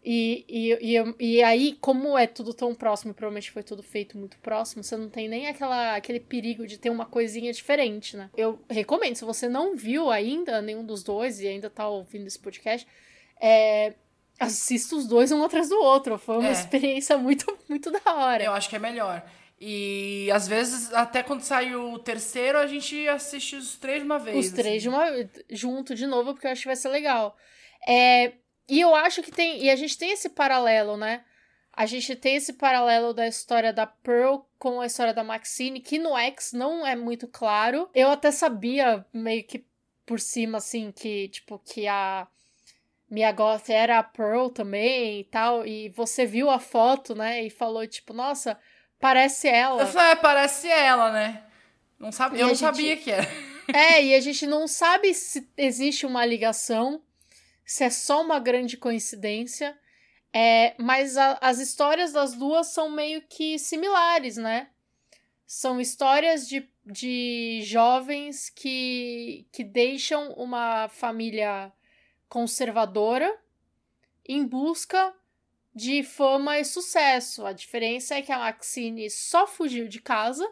E, 0.05 0.43
e, 0.49 0.95
e, 0.97 1.15
e 1.37 1.43
aí, 1.43 1.77
como 1.79 2.17
é 2.17 2.27
tudo 2.27 2.53
tão 2.53 2.75
próximo, 2.75 3.11
e 3.11 3.13
provavelmente 3.13 3.51
foi 3.51 3.63
tudo 3.63 3.81
feito 3.81 4.17
muito 4.17 4.37
próximo, 4.39 4.83
você 4.83 4.97
não 4.97 5.09
tem 5.09 5.29
nem 5.29 5.47
aquela, 5.47 5.95
aquele 5.95 6.19
perigo 6.19 6.67
de 6.67 6.77
ter 6.77 6.89
uma 6.89 7.05
coisinha 7.05 7.53
diferente, 7.53 8.17
né? 8.17 8.29
Eu 8.35 8.59
recomendo, 8.69 9.15
se 9.15 9.23
você 9.23 9.47
não 9.47 9.77
viu 9.77 10.11
ainda 10.11 10.61
nenhum 10.61 10.85
dos 10.85 11.03
dois 11.03 11.39
e 11.39 11.47
ainda 11.47 11.69
tá 11.69 11.87
ouvindo 11.87 12.27
esse 12.27 12.37
podcast, 12.37 12.85
é, 13.39 13.93
assista 14.37 14.95
os 14.97 15.07
dois 15.07 15.31
um 15.31 15.41
atrás 15.41 15.69
do 15.69 15.79
outro. 15.81 16.17
Foi 16.17 16.37
uma 16.37 16.49
É. 16.49 16.51
experiência 16.51 17.17
muito, 17.17 17.57
muito 17.69 17.89
da 17.89 18.01
hora. 18.13 18.43
Eu 18.43 18.51
acho 18.51 18.69
que 18.69 18.75
é 18.75 18.79
melhor. 18.79 19.23
E 19.57 20.29
às 20.33 20.45
vezes, 20.49 20.91
até 20.93 21.23
quando 21.23 21.41
sai 21.41 21.73
o 21.73 21.97
terceiro, 21.97 22.57
a 22.57 22.67
gente 22.67 23.07
assiste 23.07 23.55
os 23.55 23.77
três 23.77 23.99
de 23.99 24.05
uma 24.05 24.19
vez. 24.19 24.47
Os 24.47 24.51
três 24.51 24.67
assim. 24.67 24.79
de 24.79 24.89
uma, 24.89 25.05
junto 25.49 25.95
de 25.95 26.05
novo, 26.05 26.33
porque 26.33 26.45
eu 26.47 26.51
acho 26.51 26.61
que 26.63 26.67
vai 26.67 26.75
ser 26.75 26.89
legal. 26.89 27.37
É, 27.87 28.33
e 28.67 28.79
eu 28.81 28.93
acho 28.95 29.21
que 29.21 29.31
tem. 29.31 29.63
E 29.63 29.69
a 29.69 29.75
gente 29.75 29.97
tem 29.97 30.11
esse 30.11 30.29
paralelo, 30.29 30.97
né? 30.97 31.23
A 31.75 31.85
gente 31.87 32.15
tem 32.15 32.35
esse 32.35 32.53
paralelo 32.53 33.13
da 33.13 33.27
história 33.27 33.73
da 33.73 33.87
Pearl 33.87 34.41
com 34.59 34.79
a 34.79 34.85
história 34.85 35.13
da 35.13 35.23
Maxine, 35.23 35.79
que 35.79 35.97
no 35.97 36.15
X 36.17 36.53
não 36.53 36.85
é 36.85 36.95
muito 36.95 37.27
claro. 37.27 37.89
Eu 37.95 38.09
até 38.11 38.29
sabia, 38.31 39.03
meio 39.11 39.43
que 39.43 39.65
por 40.05 40.19
cima, 40.19 40.59
assim, 40.59 40.91
que, 40.91 41.29
tipo, 41.29 41.57
que 41.59 41.87
a 41.87 42.27
Mia 43.09 43.31
Goth 43.31 43.69
era 43.69 43.97
a 43.99 44.03
Pearl 44.03 44.49
também 44.49 45.21
e 45.21 45.23
tal. 45.23 45.65
E 45.65 45.89
você 45.89 46.25
viu 46.27 46.49
a 46.49 46.59
foto, 46.59 47.15
né? 47.15 47.43
E 47.43 47.49
falou, 47.49 47.87
tipo, 47.87 48.13
nossa, 48.13 48.59
parece 48.99 49.47
ela. 49.47 49.81
Eu 49.81 49.87
falei, 49.87 50.11
é, 50.11 50.15
parece 50.15 50.67
ela, 50.67 51.11
né? 51.11 51.43
Não 51.97 52.11
sabe, 52.11 52.37
E 52.37 52.41
eu 52.41 52.47
não 52.47 52.53
gente- 52.53 52.59
sabia 52.59 52.97
que 52.97 53.09
era. 53.11 53.27
É, 53.73 54.03
e 54.03 54.13
a 54.13 54.19
gente 54.19 54.45
não 54.45 54.67
sabe 54.67 55.13
se 55.13 55.49
existe 55.57 56.05
uma 56.05 56.23
ligação, 56.25 57.01
se 57.65 57.83
é 57.83 57.89
só 57.89 58.21
uma 58.21 58.39
grande 58.39 58.77
coincidência. 58.77 59.77
É, 60.33 60.73
mas 60.79 61.15
a- 61.17 61.37
as 61.41 61.59
histórias 61.59 62.11
das 62.11 62.33
duas 62.33 62.67
são 62.67 62.89
meio 62.89 63.21
que 63.21 63.59
similares, 63.59 64.35
né? 64.37 64.69
São 65.45 65.79
histórias 65.79 66.47
de, 66.47 66.67
de 66.85 67.61
jovens 67.63 68.49
que, 68.49 69.47
que 69.51 69.63
deixam 69.63 70.31
uma 70.33 70.87
família 70.89 71.71
conservadora 72.27 73.31
em 74.27 74.43
busca 74.45 75.13
de 75.75 76.01
fama 76.03 76.57
e 76.59 76.65
sucesso. 76.65 77.45
A 77.45 77.53
diferença 77.53 78.15
é 78.15 78.21
que 78.21 78.31
a 78.31 78.39
Maxine 78.39 79.09
só 79.09 79.45
fugiu 79.45 79.87
de 79.87 80.01
casa 80.01 80.51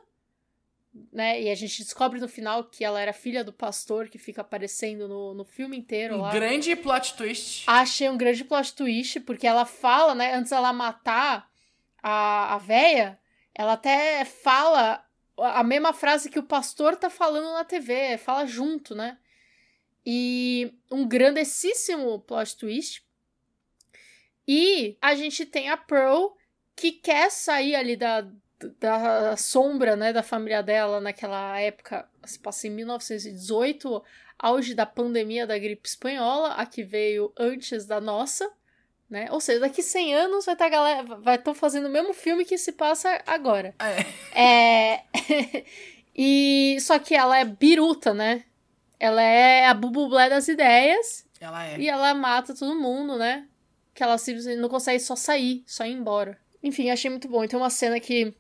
né? 1.12 1.42
E 1.42 1.50
a 1.50 1.56
gente 1.56 1.84
descobre 1.84 2.20
no 2.20 2.28
final 2.28 2.66
que 2.66 2.84
ela 2.84 3.00
era 3.00 3.14
filha 3.14 3.44
do 3.44 3.54
pastor 3.54 4.10
que 4.10 4.18
fica 4.18 4.42
aparecendo 4.42 5.08
no, 5.08 5.34
no 5.34 5.46
filme 5.46 5.78
inteiro 5.78 6.16
Um 6.16 6.22
lá. 6.22 6.32
grande 6.32 6.76
plot 6.76 7.16
twist. 7.16 7.64
Achei 7.68 8.10
um 8.10 8.18
grande 8.18 8.44
plot 8.44 8.74
twist, 8.74 9.20
porque 9.22 9.48
ela 9.48 9.66
fala, 9.66 10.14
né? 10.14 10.34
Antes 10.34 10.52
dela 10.52 10.74
matar 10.74 11.50
a, 12.04 12.56
a 12.56 12.58
véia, 12.58 13.20
ela 13.56 13.74
até 13.74 14.26
fala 14.26 15.06
a 15.38 15.64
mesma 15.64 15.94
frase 15.94 16.30
que 16.30 16.40
o 16.40 16.44
pastor 16.44 16.96
tá 16.96 17.10
falando 17.10 17.54
na 17.54 17.64
TV, 17.64 18.18
fala 18.18 18.46
junto, 18.46 18.94
né? 18.94 19.18
E 20.06 20.74
um 20.90 21.08
grandessíssimo 21.08 22.20
plot 22.20 22.58
twist. 22.58 23.04
E 24.48 24.98
a 25.02 25.16
gente 25.16 25.46
tem 25.46 25.70
a 25.70 25.78
Pearl 25.78 26.36
que 26.76 26.92
quer 26.92 27.32
sair 27.32 27.76
ali 27.76 27.96
da, 27.96 28.28
da 28.80 29.36
sombra, 29.38 29.96
né, 29.96 30.14
da 30.14 30.24
família 30.24 30.62
dela 30.62 31.00
naquela 31.00 31.60
época, 31.60 32.08
se 32.26 32.40
passa 32.40 32.68
em 32.68 32.72
1918, 32.72 34.04
auge 34.38 34.74
da 34.74 34.86
pandemia 34.86 35.46
da 35.46 35.58
gripe 35.58 35.88
espanhola, 35.88 36.54
a 36.54 36.66
que 36.66 36.84
veio 36.84 37.32
antes 37.38 37.86
da 37.86 38.02
nossa, 38.02 38.52
né? 39.10 39.28
Ou 39.30 39.42
seja, 39.42 39.60
daqui 39.60 39.84
100 39.84 40.16
anos 40.16 40.46
vai 40.46 40.56
estar 40.56 40.70
galera 40.70 41.04
vai 41.04 41.36
estar 41.36 41.54
fazendo 41.54 41.88
o 41.88 41.92
mesmo 41.92 42.14
filme 42.14 42.46
que 42.46 42.58
se 42.58 42.72
passa 42.72 43.22
agora. 43.28 43.76
É. 44.34 44.96
É 44.96 45.04
E 46.16 46.78
só 46.82 47.00
que 47.00 47.16
ela 47.16 47.38
é 47.38 47.46
biruta, 47.46 48.14
né? 48.14 48.44
Ela 49.00 49.22
é 49.22 49.66
a 49.66 49.74
bubublé 49.74 50.30
das 50.30 50.48
ideias 50.48 51.26
Ela 51.40 51.66
é. 51.66 51.80
e 51.80 51.90
ela 51.90 52.14
mata 52.14 52.54
todo 52.54 52.80
mundo, 52.80 53.18
né? 53.18 53.48
Que 53.94 54.04
ela 54.04 54.18
simplesmente 54.18 54.60
não 54.60 54.70
consegue 54.70 55.00
só 55.00 55.16
sair, 55.16 55.64
só 55.66 55.86
ir 55.86 55.94
embora. 55.94 56.38
Enfim, 56.62 56.90
achei 56.90 57.10
muito 57.10 57.28
bom. 57.28 57.44
E 57.44 57.48
tem 57.48 57.58
uma 57.58 57.70
cena 57.70 58.00
que 58.00 58.34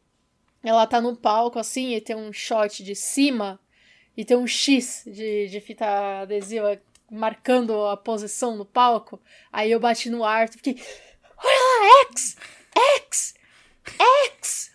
ela 0.63 0.85
tá 0.87 0.99
no 1.01 1.15
palco 1.15 1.59
assim, 1.59 1.95
e 1.95 2.01
tem 2.01 2.15
um 2.15 2.31
shot 2.31 2.83
de 2.83 2.95
cima, 2.95 3.59
e 4.15 4.23
tem 4.25 4.37
um 4.37 4.47
X 4.47 5.03
de, 5.05 5.47
de 5.47 5.61
fita 5.61 6.21
adesiva 6.21 6.81
marcando 7.09 7.85
a 7.87 7.97
posição 7.97 8.55
no 8.55 8.65
palco. 8.65 9.19
Aí 9.51 9.71
eu 9.71 9.79
bati 9.79 10.09
no 10.09 10.23
ar 10.23 10.47
e 10.47 10.51
fiquei. 10.51 10.81
Olha 11.37 11.57
lá, 11.57 12.05
X! 12.11 12.37
X! 12.97 13.33
X! 14.35 14.71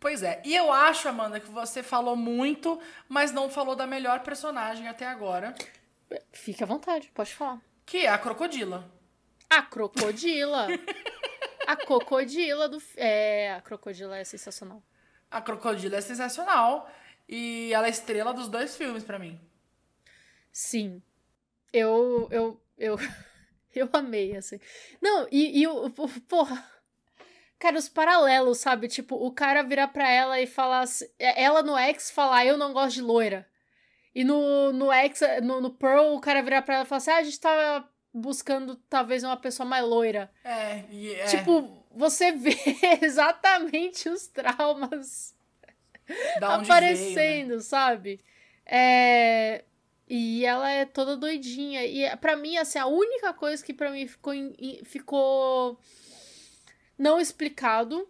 Pois 0.00 0.22
é. 0.22 0.42
E 0.44 0.54
eu 0.54 0.70
acho, 0.70 1.08
Amanda, 1.08 1.40
que 1.40 1.50
você 1.50 1.82
falou 1.82 2.14
muito, 2.14 2.78
mas 3.08 3.32
não 3.32 3.48
falou 3.48 3.74
da 3.74 3.86
melhor 3.86 4.20
personagem 4.20 4.86
até 4.86 5.06
agora, 5.06 5.54
Fique 6.32 6.62
à 6.62 6.66
vontade, 6.66 7.10
pode 7.14 7.34
falar. 7.34 7.60
que 7.86 7.98
é 7.98 8.08
a 8.08 8.18
Crocodila. 8.18 8.88
A 9.50 9.62
crocodila. 9.62 10.66
a 11.66 11.76
crocodila 11.76 12.68
do. 12.68 12.82
É, 12.96 13.52
a 13.54 13.60
crocodila 13.60 14.16
é 14.16 14.24
sensacional. 14.24 14.82
A 15.30 15.40
Crocodila 15.40 15.96
é 15.96 16.00
sensacional 16.00 16.88
e 17.28 17.72
ela 17.72 17.86
é 17.86 17.90
estrela 17.90 18.32
dos 18.32 18.48
dois 18.48 18.76
filmes 18.76 19.02
pra 19.02 19.18
mim. 19.18 19.40
Sim. 20.52 21.02
Eu. 21.72 22.28
Eu. 22.30 22.60
Eu, 22.78 22.96
eu 23.74 23.88
amei, 23.92 24.36
assim. 24.36 24.60
Não, 25.00 25.26
e, 25.30 25.60
e 25.60 25.66
o. 25.66 25.86
o- 25.86 26.20
Porra. 26.28 26.64
Cara, 27.58 27.78
os 27.78 27.88
paralelos, 27.88 28.58
sabe? 28.58 28.88
Tipo, 28.88 29.16
o 29.16 29.32
cara 29.32 29.62
virar 29.62 29.88
pra 29.88 30.08
ela 30.08 30.40
e 30.40 30.46
falar. 30.46 30.80
assim- 30.80 31.08
Ela 31.18 31.62
no 31.62 31.76
X 31.78 32.10
falar, 32.10 32.44
eu 32.46 32.56
não 32.56 32.72
gosto 32.72 32.94
de 32.96 33.02
loira. 33.02 33.48
E 34.14 34.22
no, 34.22 34.72
no 34.72 34.92
X, 34.92 35.20
no, 35.42 35.60
no 35.60 35.70
Pearl, 35.74 36.14
o 36.14 36.20
cara 36.20 36.42
virar 36.42 36.62
pra 36.62 36.76
ela 36.76 36.84
e 36.84 36.86
falar 36.86 36.98
assim: 36.98 37.10
ah, 37.10 37.16
a 37.16 37.22
gente 37.24 37.40
tava 37.40 37.88
buscando 38.14 38.76
talvez 38.88 39.24
uma 39.24 39.36
pessoa 39.36 39.68
mais 39.68 39.84
loira. 39.84 40.30
É, 40.44 40.84
e 40.88 41.12
é. 41.12 41.26
Tipo, 41.26 41.84
você 41.90 42.30
vê 42.30 42.56
exatamente 43.02 44.08
os 44.08 44.28
traumas 44.28 45.34
aparecendo, 46.40 47.14
veio, 47.14 47.56
né? 47.56 47.60
sabe? 47.60 48.20
É, 48.64 49.64
E 50.08 50.44
ela 50.44 50.70
é 50.70 50.84
toda 50.84 51.16
doidinha. 51.16 51.84
E 51.84 52.16
pra 52.18 52.36
mim, 52.36 52.56
assim, 52.56 52.78
a 52.78 52.86
única 52.86 53.32
coisa 53.34 53.64
que 53.64 53.74
pra 53.74 53.90
mim 53.90 54.06
ficou, 54.06 54.32
ficou 54.84 55.80
não 56.96 57.20
explicado. 57.20 58.08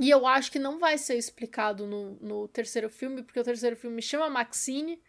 E 0.00 0.10
eu 0.10 0.26
acho 0.26 0.50
que 0.50 0.58
não 0.58 0.80
vai 0.80 0.98
ser 0.98 1.16
explicado 1.16 1.86
no, 1.86 2.18
no 2.20 2.48
terceiro 2.48 2.90
filme, 2.90 3.22
porque 3.22 3.38
o 3.38 3.44
terceiro 3.44 3.76
filme 3.76 4.02
chama 4.02 4.28
Maxine. 4.28 5.00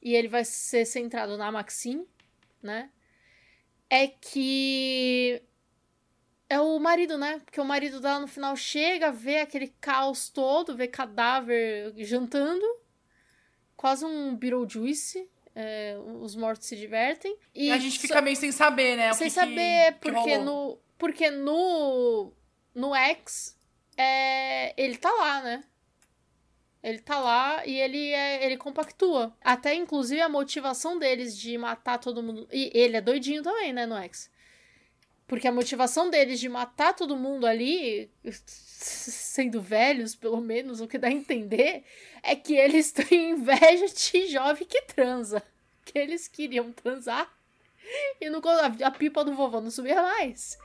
E 0.00 0.14
ele 0.14 0.28
vai 0.28 0.44
ser 0.44 0.84
centrado 0.84 1.36
na 1.36 1.50
Maxine, 1.50 2.06
né? 2.62 2.90
É 3.90 4.06
que. 4.08 5.42
É 6.48 6.60
o 6.60 6.78
marido, 6.78 7.16
né? 7.18 7.40
Porque 7.44 7.60
o 7.60 7.64
marido 7.64 8.00
dela 8.00 8.20
no 8.20 8.28
final 8.28 8.54
chega, 8.54 9.10
vê 9.10 9.38
aquele 9.40 9.68
caos 9.80 10.28
todo, 10.28 10.76
vê 10.76 10.86
cadáver 10.86 11.92
jantando. 11.98 12.64
Quase 13.76 14.04
um 14.04 14.36
Beetlejuice. 14.36 15.28
é, 15.56 15.96
os 16.20 16.34
mortos 16.34 16.66
se 16.66 16.74
divertem. 16.76 17.36
E 17.54 17.70
a 17.70 17.78
gente 17.78 17.94
só- 17.96 18.00
fica 18.02 18.20
meio 18.20 18.36
sem 18.36 18.50
saber, 18.50 18.96
né? 18.96 19.12
o 19.12 19.14
sem 19.14 19.28
que 19.28 19.34
saber, 19.34 19.92
que- 19.94 20.00
que 20.00 20.10
porque 20.12 20.34
rolou. 20.36 20.44
no. 20.44 20.78
Porque 20.98 21.30
no. 21.30 22.32
No 22.74 22.92
X, 22.94 23.56
é, 23.96 24.74
ele 24.82 24.96
tá 24.96 25.12
lá, 25.12 25.42
né? 25.42 25.64
Ele 26.84 26.98
tá 26.98 27.18
lá 27.18 27.66
e 27.66 27.80
ele, 27.80 28.10
é, 28.10 28.44
ele 28.44 28.56
compactua. 28.58 29.34
Até, 29.42 29.74
inclusive, 29.74 30.20
a 30.20 30.28
motivação 30.28 30.98
deles 30.98 31.36
de 31.36 31.56
matar 31.56 31.98
todo 31.98 32.22
mundo. 32.22 32.46
E 32.52 32.70
ele 32.74 32.96
é 32.96 33.00
doidinho 33.00 33.42
também, 33.42 33.72
né, 33.72 33.86
no 33.86 33.96
X. 33.96 34.30
Porque 35.26 35.48
a 35.48 35.52
motivação 35.52 36.10
deles 36.10 36.38
de 36.38 36.48
matar 36.48 36.94
todo 36.94 37.16
mundo 37.16 37.46
ali, 37.46 38.10
sendo 38.22 39.62
velhos, 39.62 40.14
pelo 40.14 40.40
menos, 40.40 40.82
o 40.82 40.86
que 40.86 40.98
dá 40.98 41.08
a 41.08 41.12
entender, 41.12 41.84
é 42.22 42.36
que 42.36 42.54
eles 42.54 42.92
têm 42.92 43.30
inveja 43.30 43.86
de 43.86 44.26
jovem 44.28 44.66
que 44.66 44.82
transa. 44.82 45.42
Que 45.86 45.98
eles 45.98 46.28
queriam 46.28 46.70
transar 46.70 47.32
e 48.20 48.30
não, 48.30 48.40
a, 48.44 48.86
a 48.86 48.90
pipa 48.90 49.24
do 49.24 49.34
vovô 49.34 49.60
não 49.60 49.70
subia 49.70 50.02
mais. 50.02 50.58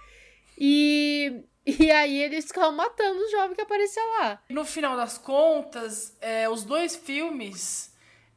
E, 0.58 1.44
e 1.80 1.92
aí 1.92 2.18
eles 2.22 2.46
ficavam 2.46 2.72
matando 2.74 3.20
o 3.20 3.30
jovem 3.32 3.56
que 3.56 3.62
aparecia 3.62 4.04
lá. 4.20 4.42
No 4.50 4.64
final 4.66 4.96
das 4.96 5.18
contas, 5.18 6.16
é, 6.22 6.48
os 6.50 6.64
dois 6.64 6.96
filmes, 6.96 7.94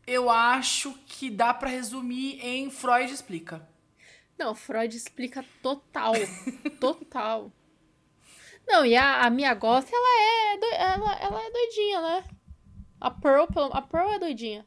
eu 0.06 0.28
acho 0.30 0.92
que 1.06 1.30
dá 1.30 1.54
pra 1.54 1.68
resumir 1.68 2.38
em 2.44 2.70
Freud 2.70 3.12
explica. 3.12 3.66
Não, 4.38 4.54
Freud 4.54 4.96
explica 4.96 5.44
total. 5.62 6.14
total. 6.80 7.52
Não, 8.66 8.84
e 8.84 8.96
a, 8.96 9.22
a 9.26 9.30
minha 9.30 9.54
goth, 9.54 9.88
ela 9.92 10.22
é, 10.54 10.56
doi- 10.58 10.74
ela, 10.74 11.12
ela 11.20 11.42
é 11.44 11.50
doidinha, 11.50 12.00
né? 12.00 12.24
A 13.00 13.10
Pearl, 13.10 13.46
a 13.72 13.82
Pearl 13.82 14.12
é 14.12 14.18
doidinha. 14.18 14.64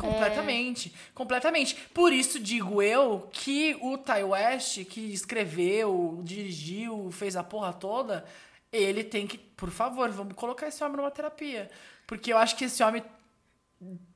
Completamente, 0.00 0.92
completamente. 1.14 1.74
Por 1.94 2.12
isso 2.12 2.38
digo 2.38 2.82
eu 2.82 3.28
que 3.32 3.76
o 3.80 3.98
Ty 3.98 4.22
West, 4.24 4.84
que 4.84 5.12
escreveu, 5.12 6.20
dirigiu, 6.22 7.10
fez 7.12 7.36
a 7.36 7.42
porra 7.42 7.72
toda, 7.72 8.24
ele 8.72 9.04
tem 9.04 9.26
que, 9.26 9.38
por 9.38 9.70
favor, 9.70 10.10
vamos 10.10 10.34
colocar 10.34 10.68
esse 10.68 10.82
homem 10.82 10.96
numa 10.96 11.10
terapia. 11.10 11.70
Porque 12.06 12.32
eu 12.32 12.38
acho 12.38 12.56
que 12.56 12.64
esse 12.64 12.82
homem 12.82 13.02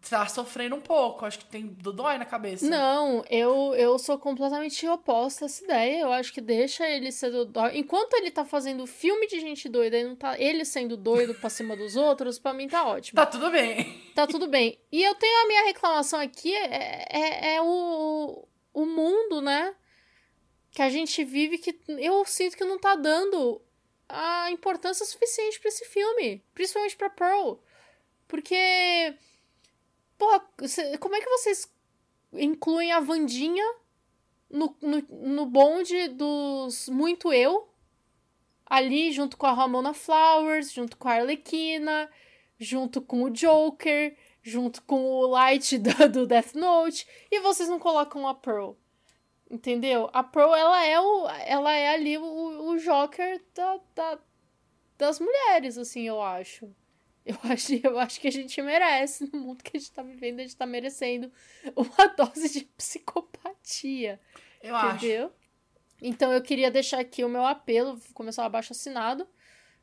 tá 0.09 0.27
sofrendo 0.27 0.77
um 0.77 0.81
pouco. 0.81 1.25
Acho 1.25 1.39
que 1.39 1.47
tem 1.47 1.67
dói 1.67 2.19
na 2.19 2.25
cabeça. 2.25 2.69
Não, 2.69 3.25
eu, 3.31 3.75
eu 3.75 3.99
sou 3.99 4.19
completamente 4.19 4.87
oposta 4.87 5.45
a 5.45 5.47
essa 5.47 5.65
ideia. 5.65 6.03
Eu 6.03 6.13
acho 6.13 6.33
que 6.33 6.41
deixa 6.41 6.89
ele 6.89 7.11
ser 7.11 7.31
doido. 7.31 7.59
Enquanto 7.73 8.15
ele 8.15 8.31
tá 8.31 8.45
fazendo 8.45 8.87
filme 8.87 9.27
de 9.27 9.41
gente 9.41 9.69
doida 9.69 9.99
e 9.99 10.05
não 10.05 10.15
tá 10.15 10.39
ele 10.39 10.65
sendo 10.65 10.97
doido 10.97 11.35
pra 11.35 11.49
cima 11.49 11.75
dos 11.77 11.97
outros, 11.97 12.39
pra 12.39 12.53
mim 12.53 12.69
tá 12.69 12.87
ótimo. 12.87 13.17
Tá 13.17 13.27
tudo 13.27 13.51
bem. 13.51 14.03
Tá 14.15 14.27
tudo 14.27 14.47
bem. 14.47 14.79
E 14.93 15.03
eu 15.03 15.15
tenho 15.15 15.45
a 15.45 15.47
minha 15.47 15.65
reclamação 15.65 16.21
aqui, 16.21 16.55
é, 16.55 17.07
é, 17.11 17.55
é 17.55 17.63
o, 17.63 18.47
o 18.73 18.87
mundo, 18.87 19.41
né? 19.41 19.75
Que 20.71 20.83
a 20.83 20.91
gente 20.91 21.25
vive 21.25 21.57
que 21.57 21.79
eu 21.89 22.25
sinto 22.27 22.57
que 22.57 22.65
não 22.65 22.79
tá 22.79 22.95
dando 22.97 23.63
a 24.09 24.51
importância 24.51 25.07
suficiente 25.07 25.59
pra 25.59 25.69
esse 25.69 25.85
filme. 25.87 26.45
Principalmente 26.53 26.97
pra 26.97 27.09
Pearl. 27.09 27.55
Porque. 28.29 29.15
Como 31.01 31.15
é 31.15 31.21
que 31.21 31.31
vocês 31.31 31.73
incluem 32.33 32.93
a 32.93 33.01
Vandinha 33.01 33.65
no, 34.51 34.77
no, 34.81 35.01
no 35.11 35.47
bonde 35.47 36.09
dos 36.09 36.89
Muito 36.89 37.33
Eu? 37.33 37.69
Ali, 38.67 39.13
junto 39.13 39.37
com 39.37 39.47
a 39.47 39.53
Ramona 39.53 39.93
Flowers, 39.93 40.73
junto 40.73 40.97
com 40.97 41.09
a 41.09 41.15
Arlequina, 41.15 42.11
junto 42.59 43.01
com 43.03 43.23
o 43.23 43.31
Joker, 43.31 44.17
junto 44.43 44.83
com 44.83 45.05
o 45.05 45.27
Light 45.27 45.77
do, 45.79 46.09
do 46.09 46.27
Death 46.27 46.55
Note, 46.55 47.07
e 47.31 47.41
vocês 47.41 47.69
não 47.69 47.79
colocam 47.79 48.27
a 48.27 48.35
Pearl. 48.35 48.73
Entendeu? 49.51 50.09
A 50.13 50.25
Pearl, 50.25 50.55
ela 50.55 50.85
é, 50.85 50.99
o, 50.99 51.29
ela 51.29 51.73
é 51.73 51.89
ali 51.91 52.17
o, 52.19 52.23
o 52.71 52.79
Joker 52.79 53.41
da, 53.55 53.79
da- 53.95 54.19
das 54.97 55.21
mulheres, 55.21 55.77
assim, 55.77 56.09
eu 56.09 56.21
acho. 56.21 56.75
Eu 57.25 57.37
acho, 57.45 57.73
eu 57.83 57.99
acho 57.99 58.21
que 58.21 58.29
a 58.29 58.33
gente 58.33 58.61
merece, 58.61 59.31
no 59.33 59.41
mundo 59.41 59.63
que 59.63 59.77
a 59.77 59.81
gente 59.81 59.93
tá 59.93 60.03
vivendo, 60.03 60.41
a 60.41 60.43
gente 60.43 60.57
tá 60.57 60.67
merecendo 60.67 61.33
uma 61.75 62.07
dose 62.17 62.53
de 62.53 62.65
psicopatia. 62.77 64.21
Eu 64.63 64.77
acho. 64.77 64.97
Entendeu? 65.07 65.33
Então 66.03 66.33
eu 66.33 66.43
queria 66.43 66.71
deixar 66.71 67.01
aqui 67.01 67.25
o 67.25 67.29
meu 67.29 67.45
apelo, 67.45 67.99
começar 68.13 68.43
o 68.43 68.47
abaixo 68.47 68.73
assinado, 68.73 69.27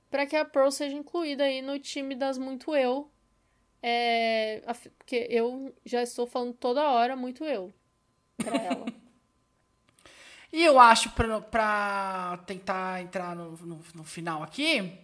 para 0.10 0.26
que 0.26 0.36
a 0.36 0.46
Pearl 0.46 0.70
seja 0.70 0.96
incluída 0.96 1.44
aí 1.44 1.62
no 1.62 1.80
time 1.80 2.16
das 2.16 2.38
Muito 2.38 2.76
Eu. 2.76 3.12
É, 3.82 4.62
porque 5.00 5.26
eu 5.28 5.74
já 5.84 6.04
estou 6.04 6.28
falando 6.28 6.54
toda 6.54 6.92
hora 6.92 7.16
muito 7.16 7.44
eu 7.44 7.74
pra 8.38 8.56
ela. 8.56 8.86
E 10.54 10.66
eu 10.66 10.78
acho, 10.78 11.12
pra, 11.12 11.40
pra 11.40 12.44
tentar 12.46 13.02
entrar 13.02 13.34
no, 13.34 13.56
no, 13.56 13.80
no 13.96 14.04
final 14.04 14.44
aqui, 14.44 15.00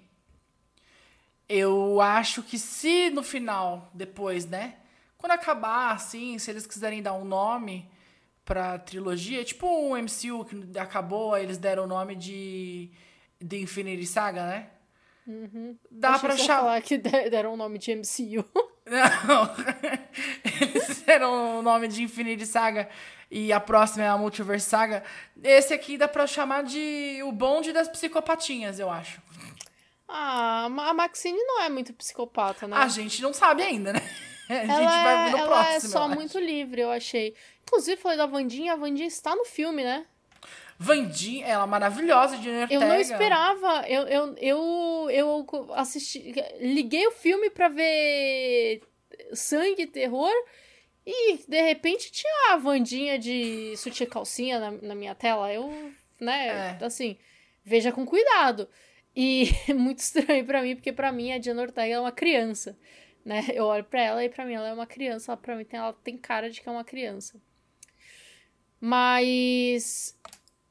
eu 1.50 2.02
acho 2.02 2.44
que 2.44 2.58
se 2.60 3.10
no 3.10 3.24
final, 3.24 3.90
depois, 3.94 4.46
né? 4.46 4.76
Quando 5.18 5.32
acabar, 5.32 5.94
assim, 5.96 6.38
se 6.38 6.52
eles 6.52 6.68
quiserem 6.68 7.02
dar 7.02 7.14
um 7.14 7.26
nome 7.26 7.90
pra 8.46 8.78
trilogia, 8.80 9.44
tipo 9.44 9.68
o 9.68 9.96
MCU 9.98 10.46
que 10.46 10.78
acabou, 10.80 11.34
aí 11.34 11.44
eles 11.44 11.58
deram 11.58 11.84
o 11.84 11.88
nome 11.88 12.16
de 12.16 12.90
The 13.46 13.58
Infinity 13.58 14.06
Saga, 14.06 14.46
né? 14.46 14.68
Dá 15.92 16.12
Achei 16.12 16.22
pra 16.30 16.38
chamar. 16.38 16.60
falar 16.60 16.82
que 16.82 16.98
de- 16.98 17.30
deram 17.30 17.54
o 17.54 17.58
nome 17.58 17.78
de 17.78 17.92
MCU. 17.94 18.46
Não. 18.88 19.54
Eles 20.62 21.02
deram 21.02 21.60
o 21.60 21.62
nome 21.62 21.90
de 21.90 22.04
Infinity 22.04 22.46
Saga 22.46 22.88
e 23.30 23.52
a 23.52 23.60
próxima 23.60 24.06
é 24.06 24.08
a 24.08 24.18
Multiverse 24.18 24.70
Saga. 24.70 25.04
Esse 25.44 25.74
aqui 25.74 25.98
dá 25.98 26.08
pra 26.08 26.26
chamar 26.26 26.64
de 26.64 27.20
o 27.24 27.32
bonde 27.34 27.74
das 27.74 27.90
psicopatinhas, 27.90 28.80
eu 28.80 28.90
acho. 28.90 29.22
Ah, 30.08 30.66
a 30.66 30.94
Maxine 30.94 31.38
não 31.38 31.62
é 31.64 31.70
muito 31.70 31.94
psicopata, 31.94 32.68
né? 32.68 32.78
A 32.78 32.88
gente 32.88 33.22
não 33.22 33.34
sabe 33.34 33.62
ainda, 33.64 33.94
né? 33.94 34.00
A 34.50 34.54
gente 34.54 34.72
ela 34.72 35.04
vai 35.04 35.26
ver 35.26 35.32
no 35.32 35.38
é, 35.38 35.40
ela 35.42 35.48
próximo. 35.50 35.74
é 35.74 35.76
eu 35.76 35.82
só 35.82 36.08
muito 36.08 36.40
livre, 36.40 36.80
eu 36.80 36.90
achei. 36.90 37.36
Inclusive, 37.64 37.98
falei 38.02 38.18
da 38.18 38.26
Vandinha, 38.26 38.72
a 38.74 38.76
Vandinha 38.78 39.08
está 39.08 39.36
no 39.36 39.44
filme, 39.44 39.84
né? 39.84 40.06
Vandinha, 40.80 41.46
ela 41.46 41.64
é 41.64 41.68
maravilhosa, 41.68 42.38
de 42.38 42.50
Ortega. 42.50 42.74
Eu 42.74 42.80
não 42.80 42.96
esperava. 42.98 43.86
Eu, 43.90 44.04
eu, 44.08 44.36
eu, 44.38 45.10
eu 45.10 45.74
assisti. 45.74 46.34
Liguei 46.62 47.06
o 47.08 47.12
filme 47.12 47.50
pra 47.50 47.68
ver 47.68 48.82
sangue 49.34 49.82
e 49.82 49.88
terror. 49.88 50.32
E 51.06 51.38
de 51.48 51.62
repente 51.62 52.10
tinha 52.12 52.54
a 52.54 52.58
Vandinha 52.58 53.18
de 53.20 53.76
sutiã 53.76 54.06
calcinha 54.06 54.60
na, 54.60 54.72
na 54.72 54.96
minha 54.96 55.16
tela. 55.16 55.52
Eu, 55.52 55.92
né, 56.22 56.78
É. 56.80 56.86
assim, 56.86 57.18
veja 57.66 57.92
com 57.92 58.06
cuidado. 58.06 58.70
E 59.20 59.50
é 59.68 59.74
muito 59.74 59.98
estranho 59.98 60.46
pra 60.46 60.62
mim, 60.62 60.76
porque 60.76 60.94
pra 60.94 61.12
mim 61.12 61.32
a 61.32 61.40
Diana 61.40 61.64
Ortega 61.64 61.96
é 61.96 62.00
uma 62.00 62.12
criança. 62.12 62.78
Né? 63.26 63.48
Eu 63.52 63.66
olho 63.66 63.84
pra 63.84 64.00
ela 64.00 64.24
e 64.24 64.30
pra 64.30 64.46
mim 64.46 64.54
ela 64.54 64.68
é 64.68 64.74
uma 64.74 64.86
criança. 64.86 65.32
Ela, 65.32 65.38
pra 65.42 65.56
mim 65.56 65.66
tem, 65.66 65.80
ela 65.80 65.92
tem 65.92 66.16
cara 66.16 66.52
de 66.52 66.62
que 66.62 66.70
é 66.70 66.72
uma 66.72 66.84
criança. 66.84 67.42
Mas 68.80 70.16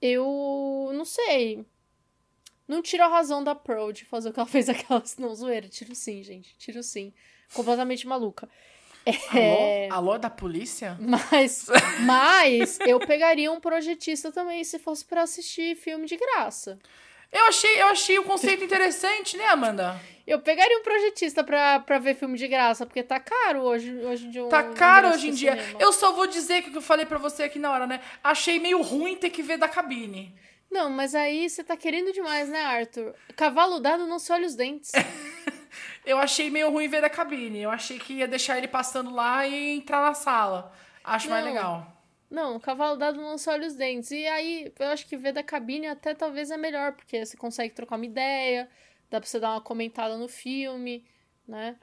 eu 0.00 0.92
não 0.94 1.04
sei. 1.04 1.66
Não 2.68 2.80
tiro 2.82 3.02
a 3.02 3.08
razão 3.08 3.42
da 3.42 3.54
Pearl 3.54 3.90
de 3.90 4.04
fazer 4.04 4.28
o 4.28 4.32
que 4.32 4.38
ela 4.38 4.46
fez 4.48 4.68
aquela 4.68 5.02
não 5.18 5.34
zoeira. 5.34 5.68
Tiro 5.68 5.94
sim, 5.96 6.22
gente. 6.22 6.56
Tiro 6.56 6.84
sim. 6.84 7.12
Completamente 7.52 8.06
maluca. 8.06 8.48
É, 9.34 9.88
Alô? 9.90 10.12
Alô 10.12 10.18
da 10.18 10.30
polícia? 10.30 10.96
Mas, 11.00 11.68
mas 12.04 12.80
eu 12.80 12.98
pegaria 12.98 13.52
um 13.52 13.60
projetista 13.60 14.32
também 14.32 14.64
se 14.64 14.80
fosse 14.80 15.04
pra 15.04 15.22
assistir 15.22 15.76
filme 15.76 16.06
de 16.06 16.16
graça. 16.16 16.76
Eu 17.32 17.44
achei, 17.46 17.80
eu 17.82 17.86
achei 17.88 18.18
o 18.18 18.24
conceito 18.24 18.64
interessante, 18.64 19.36
né, 19.36 19.46
Amanda? 19.46 20.00
Eu 20.26 20.40
pegaria 20.40 20.78
um 20.78 20.82
projetista 20.82 21.44
pra, 21.44 21.78
pra 21.80 21.98
ver 21.98 22.16
filme 22.16 22.36
de 22.36 22.48
graça, 22.48 22.84
porque 22.84 23.02
tá 23.02 23.20
caro 23.20 23.60
hoje, 23.60 23.94
hoje 24.04 24.26
em 24.26 24.30
dia. 24.30 24.44
um 24.44 24.48
Tá 24.48 24.62
caro 24.62 25.06
ingresso 25.08 25.18
hoje 25.18 25.28
em 25.28 25.34
dia. 25.34 25.52
cinema. 25.56 25.78
Eu 25.80 25.92
só 25.92 26.12
vou 26.12 26.26
dizer 26.26 26.62
que 26.62 26.68
o 26.68 26.72
que 26.72 26.78
eu 26.78 26.82
falei 26.82 27.06
pra 27.06 27.18
você 27.18 27.44
aqui 27.44 27.58
na 27.58 27.70
hora, 27.70 27.86
né? 27.86 28.00
Achei 28.24 28.58
meio 28.58 28.82
ruim 28.82 29.14
ter 29.16 29.30
que 29.30 29.42
ver 29.42 29.56
da 29.56 29.68
cabine. 29.68 30.34
Não, 30.68 30.90
mas 30.90 31.14
aí 31.14 31.48
você 31.48 31.62
tá 31.62 31.76
querendo 31.76 32.12
demais, 32.12 32.48
né, 32.48 32.60
Arthur? 32.60 33.14
Cavalo 33.36 33.78
dado 33.78 34.04
não 34.06 34.18
se 34.18 34.32
olha 34.32 34.46
os 34.46 34.56
dentes. 34.56 34.90
Eu 36.04 36.18
achei 36.18 36.50
meio 36.50 36.70
ruim 36.70 36.88
ver 36.88 37.00
da 37.00 37.10
cabine. 37.10 37.60
Eu 37.62 37.70
achei 37.70 37.98
que 37.98 38.14
ia 38.14 38.28
deixar 38.28 38.58
ele 38.58 38.68
passando 38.68 39.12
lá 39.14 39.46
e 39.46 39.76
entrar 39.76 40.00
na 40.02 40.14
sala. 40.14 40.72
Acho 41.04 41.28
mais 41.30 41.44
Não. 41.44 41.52
legal. 41.52 41.95
Não, 42.30 42.58
cavalo 42.58 42.96
dado 42.96 43.20
não 43.20 43.38
se 43.38 43.48
olha 43.48 43.66
os 43.66 43.74
dentes. 43.74 44.10
E 44.10 44.26
aí, 44.26 44.72
eu 44.78 44.88
acho 44.88 45.06
que 45.06 45.16
ver 45.16 45.32
da 45.32 45.42
cabine 45.42 45.86
até 45.86 46.14
talvez 46.14 46.50
é 46.50 46.56
melhor, 46.56 46.92
porque 46.92 47.24
você 47.24 47.36
consegue 47.36 47.74
trocar 47.74 47.96
uma 47.96 48.04
ideia, 48.06 48.68
dá 49.08 49.20
pra 49.20 49.28
você 49.28 49.38
dar 49.38 49.50
uma 49.52 49.60
comentada 49.60 50.16
no 50.16 50.26
filme, 50.28 51.06
né? 51.46 51.76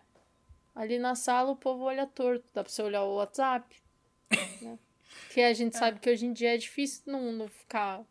Ali 0.75 0.99
na 0.99 1.15
sala 1.15 1.51
o 1.51 1.55
povo 1.55 1.83
olha 1.83 2.05
torto, 2.05 2.43
dá 2.53 2.63
pra 2.63 2.71
você 2.71 2.81
olhar 2.81 3.03
o 3.03 3.15
WhatsApp. 3.15 3.75
né? 4.61 4.77
Que 5.29 5.41
a 5.41 5.53
gente 5.53 5.77
sabe 5.77 5.99
que 5.99 6.09
hoje 6.09 6.25
em 6.25 6.33
dia 6.33 6.55
é 6.55 6.57
difícil 6.57 7.03
não, 7.05 7.31
não 7.31 7.47
ficar 7.47 8.03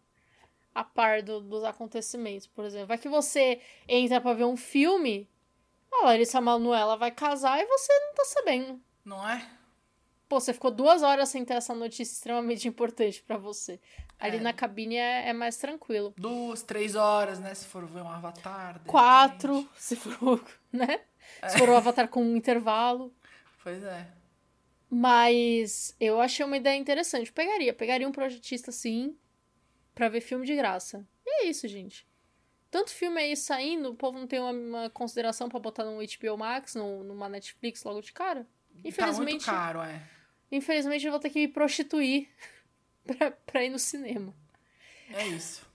a 0.72 0.84
par 0.84 1.20
do- 1.20 1.40
dos 1.40 1.64
acontecimentos, 1.64 2.46
por 2.46 2.64
exemplo. 2.64 2.86
Vai 2.86 2.96
que 2.98 3.08
você 3.08 3.60
entra 3.88 4.20
pra 4.20 4.32
ver 4.32 4.44
um 4.44 4.56
filme, 4.56 5.28
a 5.92 6.04
Larissa 6.06 6.40
Manoela 6.40 6.96
vai 6.96 7.10
casar 7.10 7.60
e 7.60 7.66
você 7.66 7.92
não 8.06 8.14
tá 8.14 8.24
sabendo. 8.24 8.80
Não 9.04 9.28
é? 9.28 9.44
Pô, 10.32 10.40
você 10.40 10.54
ficou 10.54 10.70
duas 10.70 11.02
horas 11.02 11.28
sem 11.28 11.44
ter 11.44 11.52
essa 11.52 11.74
notícia 11.74 12.14
extremamente 12.14 12.66
importante 12.66 13.22
pra 13.22 13.36
você. 13.36 13.78
Ali 14.18 14.38
É. 14.38 14.40
na 14.40 14.54
cabine 14.54 14.96
é, 14.96 15.28
é 15.28 15.32
mais 15.34 15.58
tranquilo. 15.58 16.14
Duas, 16.16 16.62
três 16.62 16.94
horas, 16.94 17.38
né? 17.38 17.52
Se 17.54 17.66
for 17.66 17.84
ver 17.84 18.00
um 18.00 18.08
avatar. 18.08 18.80
Quatro, 18.86 19.56
repente. 19.56 19.70
se 19.76 19.94
for, 19.94 20.42
né? 20.72 21.02
Se 21.50 21.58
for 21.58 21.68
o 21.68 21.76
Avatar 21.76 22.08
com 22.08 22.22
um 22.24 22.34
intervalo. 22.34 23.14
Pois 23.62 23.82
é. 23.82 24.10
Mas 24.88 25.94
eu 26.00 26.18
achei 26.18 26.46
uma 26.46 26.56
ideia 26.56 26.78
interessante. 26.78 27.30
Pegaria, 27.30 27.74
pegaria 27.74 28.08
um 28.08 28.12
projetista 28.12 28.72
sim, 28.72 29.14
pra 29.94 30.08
ver 30.08 30.22
filme 30.22 30.46
de 30.46 30.56
graça. 30.56 31.06
E 31.26 31.42
é 31.44 31.46
isso, 31.50 31.68
gente. 31.68 32.06
Tanto 32.70 32.88
filme 32.90 33.20
aí 33.20 33.36
saindo, 33.36 33.90
o 33.90 33.94
povo 33.94 34.18
não 34.18 34.26
tem 34.26 34.40
uma, 34.40 34.50
uma 34.52 34.88
consideração 34.88 35.50
pra 35.50 35.60
botar 35.60 35.84
no 35.84 35.98
HBO 35.98 36.38
Max, 36.38 36.74
no, 36.74 37.04
numa 37.04 37.28
Netflix 37.28 37.84
logo 37.84 38.00
de 38.00 38.14
cara. 38.14 38.44
Tá 38.44 38.48
muito 38.72 38.88
Infelizmente, 38.88 39.44
caro, 39.44 39.82
é. 39.82 40.02
Infelizmente 40.52 41.04
eu 41.04 41.10
vou 41.10 41.20
ter 41.20 41.30
que 41.30 41.40
me 41.40 41.48
prostituir 41.48 42.28
pra, 43.04 43.30
pra 43.30 43.64
ir 43.64 43.70
no 43.70 43.78
cinema. 43.78 44.34
É 45.10 45.26
isso. 45.26 45.66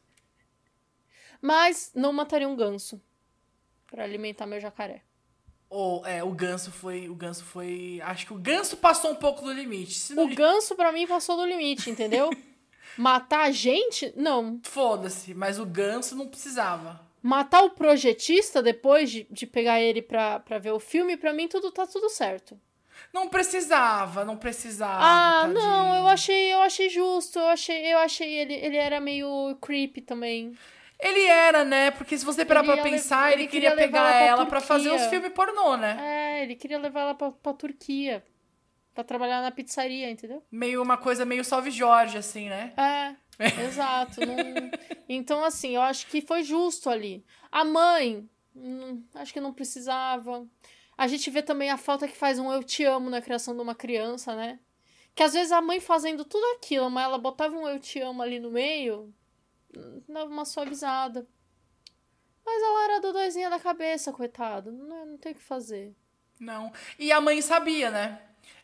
Mas 1.42 1.92
não 1.94 2.14
mataria 2.14 2.48
um 2.48 2.56
ganso 2.56 3.02
pra 3.88 4.04
alimentar 4.04 4.46
meu 4.46 4.60
jacaré. 4.60 5.04
Ou, 5.70 6.06
é, 6.06 6.24
o 6.24 6.32
ganso 6.32 6.72
foi. 6.72 7.10
O 7.10 7.16
ganso 7.16 7.44
foi. 7.44 8.00
Acho 8.04 8.26
que 8.26 8.34
o 8.34 8.38
ganso 8.38 8.78
passou 8.78 9.12
um 9.12 9.16
pouco 9.16 9.44
do 9.44 9.52
limite. 9.52 10.14
Não... 10.14 10.26
O 10.26 10.34
ganso 10.34 10.76
pra 10.76 10.92
mim 10.92 11.06
passou 11.06 11.36
do 11.36 11.46
limite, 11.46 11.90
entendeu? 11.90 12.30
Matar 12.98 13.48
a 13.48 13.52
gente? 13.52 14.14
Não. 14.16 14.60
Foda-se, 14.64 15.34
mas 15.34 15.60
o 15.60 15.66
ganso 15.66 16.16
não 16.16 16.28
precisava. 16.28 17.06
Matar 17.22 17.64
o 17.64 17.72
projetista 17.72 18.64
depois 18.64 19.12
de, 19.12 19.28
de 19.30 19.46
pegar 19.46 19.82
ele 19.82 20.02
pra, 20.02 20.40
pra 20.40 20.58
ver 20.58 20.72
o 20.72 20.80
filme, 20.80 21.18
pra 21.18 21.34
mim 21.34 21.48
tudo 21.48 21.72
tá 21.72 21.86
tudo 21.86 22.10
certo. 22.10 22.60
Não 23.14 23.28
precisava, 23.30 24.24
não 24.26 24.38
precisava. 24.38 25.00
Ah, 25.04 25.42
tadinho. 25.42 25.60
não, 25.60 25.96
eu 25.96 26.08
achei, 26.08 26.54
eu 26.54 26.62
achei 26.62 26.90
justo, 26.90 27.40
eu 27.40 27.48
achei, 27.48 27.94
eu 27.94 27.98
achei 28.00 28.30
ele, 28.32 28.54
ele 28.54 28.78
era 28.78 29.00
meio 29.00 29.56
creepy 29.62 30.02
também. 30.02 30.56
Ele 31.00 31.24
era, 31.26 31.64
né? 31.64 31.92
Porque 31.92 32.18
se 32.18 32.26
você 32.26 32.44
parar 32.44 32.64
pra 32.64 32.78
pensar, 32.78 33.32
ele 33.32 33.44
ele, 33.44 33.50
queria, 33.52 33.70
queria 33.72 33.86
pegar 33.86 34.00
ela 34.00 34.10
pra 34.12 34.26
ela 34.26 34.46
pra 34.48 34.60
fazer 34.62 34.90
os 34.92 35.06
filmes 35.08 35.32
pornô, 35.32 35.78
né? 35.78 35.98
É, 36.00 36.44
ele 36.44 36.56
queria 36.56 36.80
levar 36.80 37.02
ela 37.02 37.14
pra, 37.16 37.32
pra 37.32 37.54
Turquia. 37.54 38.24
Pra 38.96 39.04
trabalhar 39.04 39.42
na 39.44 39.52
pizzaria, 39.52 40.10
entendeu? 40.10 40.42
Meio 40.52 40.82
uma 40.82 40.98
coisa 40.98 41.24
meio 41.24 41.46
Salve 41.46 41.70
Jorge, 41.70 42.18
assim, 42.18 42.50
né? 42.50 42.74
É, 42.76 43.16
exato. 43.66 44.22
não- 44.26 44.36
Então, 45.08 45.44
assim, 45.46 45.76
eu 45.76 45.82
acho 45.84 46.08
que 46.08 46.20
foi 46.20 46.42
justo 46.42 46.90
ali. 46.90 47.24
A 47.52 47.64
mãe, 47.64 48.28
hum, 48.56 49.04
acho 49.14 49.32
que 49.32 49.40
não 49.40 49.54
precisava. 49.54 50.48
A 50.98 51.08
gente 51.08 51.30
vê 51.30 51.42
também 51.44 51.70
a 51.70 51.78
falta 51.78 52.08
que 52.08 52.18
faz 52.18 52.40
um 52.40 52.52
eu 52.52 52.64
te 52.64 52.84
amo 52.84 53.10
na 53.10 53.22
criação 53.22 53.56
de 53.56 53.62
uma 53.62 53.76
criança, 53.76 54.36
né? 54.36 54.60
Que 55.14 55.24
às 55.24 55.34
vezes 55.34 55.52
a 55.52 55.62
mãe 55.62 55.80
fazendo 55.80 56.26
tudo 56.26 56.44
aquilo, 56.58 56.90
mas 56.90 57.06
ela 57.06 57.18
botava 57.18 57.56
um 57.56 57.68
eu 57.68 57.80
te 57.80 58.00
amo 58.00 58.22
ali 58.22 58.40
no 58.40 58.52
meio, 58.52 59.14
dava 60.08 60.30
uma 60.30 60.46
suavizada. 60.46 61.28
Mas 62.46 62.64
ela 62.64 62.84
era 62.86 63.02
dodóizinha 63.02 63.50
da 63.50 63.60
cabeça, 63.60 64.12
coitada. 64.14 64.72
Não, 64.72 65.06
não 65.06 65.18
tem 65.18 65.34
o 65.34 65.36
que 65.36 65.42
fazer. 65.42 65.94
Não. 66.40 66.72
E 66.98 67.12
a 67.12 67.20
mãe 67.20 67.42
sabia, 67.42 67.92
né? 67.92 68.22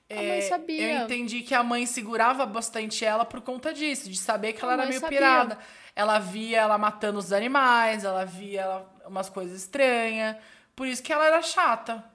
A 0.09 0.15
mãe 0.15 0.41
sabia. 0.41 0.99
Eu 0.99 1.03
entendi 1.05 1.41
que 1.41 1.53
a 1.55 1.63
mãe 1.63 1.85
segurava 1.85 2.45
bastante 2.45 3.03
ela 3.03 3.25
por 3.25 3.41
conta 3.41 3.73
disso, 3.73 4.09
de 4.09 4.17
saber 4.17 4.53
que 4.53 4.61
A 4.61 4.65
ela 4.65 4.73
era 4.73 4.85
meio 4.85 4.99
sabia. 4.99 5.17
pirada. 5.17 5.59
Ela 5.95 6.19
via 6.19 6.59
ela 6.61 6.77
matando 6.77 7.19
os 7.19 7.33
animais, 7.33 8.03
ela 8.03 8.25
via 8.25 8.61
ela, 8.61 8.95
umas 9.05 9.29
coisas 9.29 9.61
estranhas. 9.61 10.37
Por 10.75 10.87
isso 10.87 11.01
que 11.03 11.11
ela 11.11 11.25
era 11.25 11.41
chata. 11.41 12.12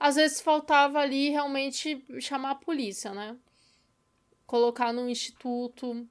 Às 0.00 0.14
vezes 0.14 0.40
faltava 0.40 1.00
ali 1.00 1.30
realmente 1.30 2.04
chamar 2.20 2.52
a 2.52 2.54
polícia, 2.54 3.12
né? 3.12 3.36
Colocar 4.46 4.92
no 4.92 5.08
instituto. 5.08 6.06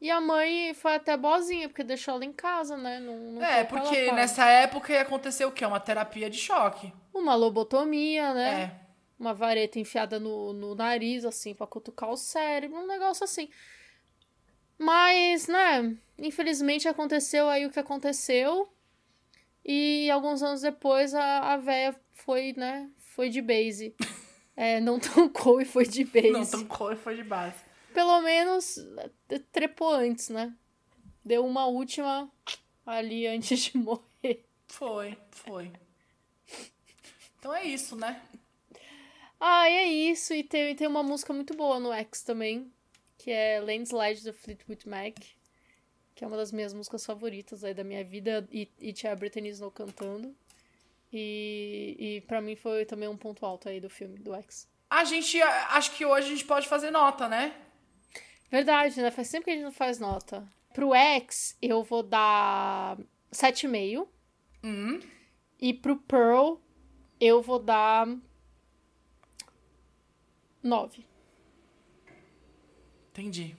E 0.00 0.10
a 0.10 0.20
mãe 0.20 0.72
foi 0.74 0.94
até 0.94 1.16
boazinha, 1.16 1.68
porque 1.68 1.82
deixou 1.82 2.14
ela 2.14 2.24
em 2.24 2.32
casa, 2.32 2.76
né? 2.76 3.00
Não, 3.00 3.16
não 3.32 3.44
é, 3.44 3.64
porque 3.64 4.12
nessa 4.12 4.46
época 4.46 4.92
ia 4.92 5.02
acontecer 5.02 5.44
o 5.44 5.52
quê? 5.52 5.64
Uma 5.64 5.80
terapia 5.80 6.28
de 6.30 6.38
choque. 6.38 6.92
Uma 7.12 7.34
lobotomia, 7.34 8.32
né? 8.32 8.62
É. 8.62 8.80
Uma 9.18 9.34
vareta 9.34 9.78
enfiada 9.78 10.18
no, 10.18 10.52
no 10.52 10.74
nariz, 10.74 11.24
assim, 11.24 11.54
pra 11.54 11.66
cutucar 11.66 12.08
o 12.10 12.16
cérebro, 12.16 12.78
um 12.78 12.86
negócio 12.86 13.24
assim. 13.24 13.50
Mas, 14.78 15.46
né, 15.46 15.94
infelizmente 16.18 16.88
aconteceu 16.88 17.48
aí 17.50 17.66
o 17.66 17.70
que 17.70 17.78
aconteceu. 17.78 18.72
E 19.72 20.10
alguns 20.10 20.42
anos 20.42 20.62
depois 20.62 21.14
a, 21.14 21.52
a 21.52 21.56
véia 21.56 21.94
foi, 22.12 22.52
né, 22.56 22.90
foi 22.98 23.28
de 23.28 23.40
base. 23.40 23.94
É, 24.56 24.80
não 24.80 24.98
tancou 24.98 25.60
e 25.60 25.64
foi 25.64 25.86
de 25.86 26.02
base. 26.02 26.30
Não, 26.30 26.44
tancou 26.44 26.92
e 26.92 26.96
foi 26.96 27.14
de 27.14 27.22
base. 27.22 27.54
Pelo 27.94 28.20
menos 28.20 28.78
eh, 29.28 29.38
trepou 29.52 29.92
antes, 29.92 30.28
né? 30.28 30.52
Deu 31.24 31.46
uma 31.46 31.66
última 31.66 32.28
ali 32.84 33.28
antes 33.28 33.60
de 33.60 33.78
morrer. 33.78 34.44
Foi, 34.66 35.16
foi. 35.30 35.70
Então 37.38 37.54
é 37.54 37.62
isso, 37.62 37.94
né? 37.94 38.20
Ah, 39.38 39.70
é 39.70 39.84
isso. 39.84 40.34
E 40.34 40.42
tem, 40.42 40.74
tem 40.74 40.88
uma 40.88 41.04
música 41.04 41.32
muito 41.32 41.54
boa 41.54 41.78
no 41.78 41.92
X 41.92 42.22
também, 42.24 42.72
que 43.16 43.30
é 43.30 43.60
Landslide 43.60 44.24
do 44.24 44.34
Fleetwood 44.34 44.88
Mac, 44.88 45.14
que 46.20 46.24
é 46.24 46.26
uma 46.26 46.36
das 46.36 46.52
minhas 46.52 46.74
músicas 46.74 47.06
favoritas 47.06 47.64
aí 47.64 47.72
da 47.72 47.82
minha 47.82 48.04
vida, 48.04 48.46
e, 48.52 48.70
e 48.78 48.92
tinha 48.92 49.10
a 49.10 49.16
Britney 49.16 49.48
Snow 49.52 49.70
cantando. 49.70 50.36
E, 51.10 51.96
e 51.98 52.20
para 52.26 52.42
mim 52.42 52.54
foi 52.54 52.84
também 52.84 53.08
um 53.08 53.16
ponto 53.16 53.46
alto 53.46 53.70
aí 53.70 53.80
do 53.80 53.88
filme, 53.88 54.18
do 54.18 54.34
X. 54.34 54.68
A 54.90 55.02
gente, 55.02 55.40
acho 55.40 55.96
que 55.96 56.04
hoje 56.04 56.26
a 56.26 56.30
gente 56.30 56.44
pode 56.44 56.68
fazer 56.68 56.90
nota, 56.90 57.26
né? 57.26 57.56
Verdade, 58.50 59.00
né? 59.00 59.10
Faz 59.10 59.30
tempo 59.30 59.44
que 59.44 59.50
a 59.50 59.54
gente 59.54 59.62
não 59.62 59.72
faz 59.72 59.98
nota. 59.98 60.46
Pro 60.74 60.94
X, 60.94 61.56
eu 61.62 61.82
vou 61.82 62.02
dar 62.02 62.98
7,5. 63.32 64.06
Hum. 64.62 65.00
E 65.58 65.72
pro 65.72 65.96
Pearl, 65.96 66.56
eu 67.18 67.40
vou 67.40 67.58
dar 67.58 68.06
9. 70.62 71.02
Entendi. 73.08 73.56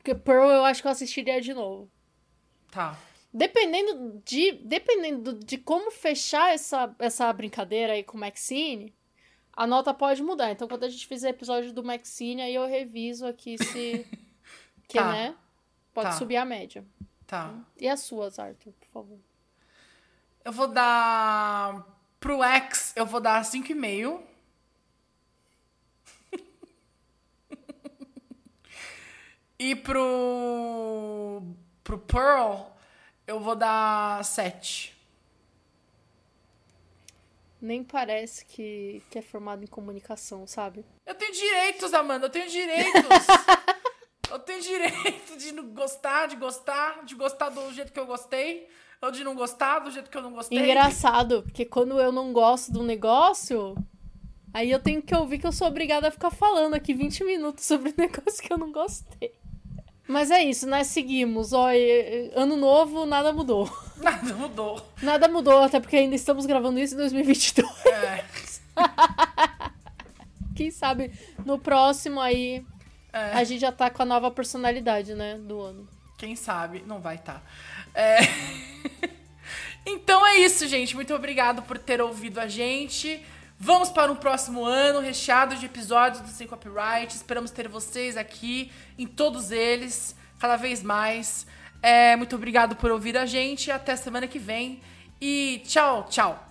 Porque 0.00 0.14
Pearl 0.14 0.48
eu 0.50 0.64
acho 0.64 0.80
que 0.80 0.88
eu 0.88 0.92
assistiria 0.92 1.40
de 1.42 1.52
novo. 1.52 1.90
Tá. 2.70 2.96
Dependendo 3.32 4.20
de, 4.24 4.52
dependendo 4.52 5.34
de 5.34 5.58
como 5.58 5.90
fechar 5.90 6.54
essa, 6.54 6.94
essa 6.98 7.30
brincadeira 7.32 7.92
aí 7.92 8.02
com 8.02 8.16
o 8.16 8.20
Maxine, 8.20 8.94
a 9.52 9.66
nota 9.66 9.92
pode 9.92 10.22
mudar. 10.22 10.50
Então, 10.50 10.66
quando 10.66 10.84
a 10.84 10.88
gente 10.88 11.06
fizer 11.06 11.28
episódio 11.28 11.70
do 11.72 11.84
Maxine, 11.84 12.40
aí 12.42 12.54
eu 12.54 12.66
reviso 12.66 13.26
aqui 13.26 13.56
se. 13.62 14.06
que, 14.88 14.98
Tá. 14.98 15.12
né? 15.12 15.36
Pode 15.92 16.08
Tá. 16.08 16.12
subir 16.16 16.36
a 16.36 16.44
média. 16.46 16.82
Tá. 17.26 17.54
E 17.78 17.86
as 17.86 18.00
suas, 18.00 18.38
Arthur, 18.38 18.72
por 18.72 18.88
favor. 18.88 19.18
Eu 20.42 20.52
vou 20.52 20.66
dar. 20.66 21.86
Pro 22.18 22.42
X, 22.42 22.92
eu 22.96 23.04
vou 23.06 23.20
dar 23.20 23.44
5,5. 23.44 24.20
E 29.60 29.76
pro. 29.76 31.42
Pro 31.84 31.98
Pearl, 31.98 32.70
eu 33.26 33.38
vou 33.40 33.54
dar 33.54 34.24
7. 34.24 34.96
Nem 37.60 37.84
parece 37.84 38.44
que, 38.46 39.02
que 39.10 39.18
é 39.18 39.22
formado 39.22 39.62
em 39.62 39.66
comunicação, 39.66 40.46
sabe? 40.46 40.84
Eu 41.04 41.14
tenho 41.14 41.32
direitos, 41.32 41.92
Amanda, 41.92 42.26
eu 42.26 42.30
tenho 42.30 42.48
direitos. 42.48 43.26
eu 44.30 44.38
tenho 44.38 44.62
direito 44.62 45.36
de 45.36 45.52
gostar, 45.74 46.26
de 46.26 46.36
gostar, 46.36 47.04
de 47.04 47.14
gostar 47.14 47.50
do 47.50 47.70
jeito 47.72 47.92
que 47.92 48.00
eu 48.00 48.06
gostei, 48.06 48.66
ou 49.02 49.10
de 49.10 49.22
não 49.24 49.34
gostar 49.34 49.80
do 49.80 49.90
jeito 49.90 50.08
que 50.08 50.16
eu 50.16 50.22
não 50.22 50.32
gostei. 50.32 50.58
Engraçado, 50.58 51.42
porque 51.42 51.66
quando 51.66 52.00
eu 52.00 52.12
não 52.12 52.32
gosto 52.32 52.72
de 52.72 52.78
um 52.78 52.84
negócio, 52.84 53.74
aí 54.54 54.70
eu 54.70 54.80
tenho 54.80 55.02
que 55.02 55.14
ouvir 55.14 55.38
que 55.38 55.46
eu 55.46 55.52
sou 55.52 55.66
obrigada 55.66 56.08
a 56.08 56.10
ficar 56.10 56.30
falando 56.30 56.74
aqui 56.74 56.94
20 56.94 57.24
minutos 57.24 57.66
sobre 57.66 57.90
um 57.90 57.94
negócio 57.98 58.42
que 58.42 58.50
eu 58.50 58.58
não 58.58 58.72
gostei. 58.72 59.40
Mas 60.10 60.30
é 60.30 60.42
isso, 60.42 60.66
nós 60.66 60.88
seguimos. 60.88 61.52
Ó, 61.52 61.68
ano 62.34 62.56
novo, 62.56 63.06
nada 63.06 63.32
mudou. 63.32 63.70
Nada 64.00 64.34
mudou. 64.34 64.92
Nada 65.02 65.28
mudou, 65.28 65.62
até 65.62 65.78
porque 65.78 65.96
ainda 65.96 66.14
estamos 66.14 66.46
gravando 66.46 66.80
isso 66.80 66.94
em 66.94 66.96
2022. 66.96 67.68
É, 67.84 68.24
Quem 70.56 70.70
sabe 70.70 71.12
no 71.44 71.58
próximo 71.58 72.18
aí 72.18 72.64
é, 73.12 73.32
a 73.34 73.44
gente 73.44 73.60
já 73.60 73.70
tá 73.70 73.90
com 73.90 74.02
a 74.02 74.06
nova 74.06 74.30
personalidade, 74.30 75.14
né, 75.14 75.36
do 75.38 75.60
ano. 75.60 75.86
quem 76.16 76.34
sabe? 76.34 76.82
Não 76.86 76.98
vai 76.98 77.16
estar. 77.16 77.42
É... 77.94 78.20
então 79.84 80.26
é 80.26 80.38
isso, 80.38 80.66
gente. 80.66 80.94
Muito 80.94 81.14
obrigado 81.14 81.60
por 81.62 81.76
ter 81.76 82.00
ouvido 82.00 82.38
a 82.40 82.48
gente. 82.48 83.22
Vamos 83.62 83.90
para 83.90 84.10
um 84.10 84.16
próximo 84.16 84.64
ano 84.64 85.00
recheado 85.00 85.54
de 85.54 85.66
episódios 85.66 86.22
do 86.22 86.28
Sem 86.28 86.46
Copyright. 86.46 87.14
Esperamos 87.14 87.50
ter 87.50 87.68
vocês 87.68 88.16
aqui 88.16 88.72
em 88.96 89.06
todos 89.06 89.50
eles, 89.50 90.16
cada 90.38 90.56
vez 90.56 90.82
mais. 90.82 91.46
É, 91.82 92.16
muito 92.16 92.34
obrigado 92.34 92.74
por 92.74 92.90
ouvir 92.90 93.18
a 93.18 93.26
gente. 93.26 93.70
Até 93.70 93.94
semana 93.96 94.26
que 94.26 94.38
vem. 94.38 94.80
E 95.20 95.60
tchau, 95.66 96.06
tchau. 96.08 96.42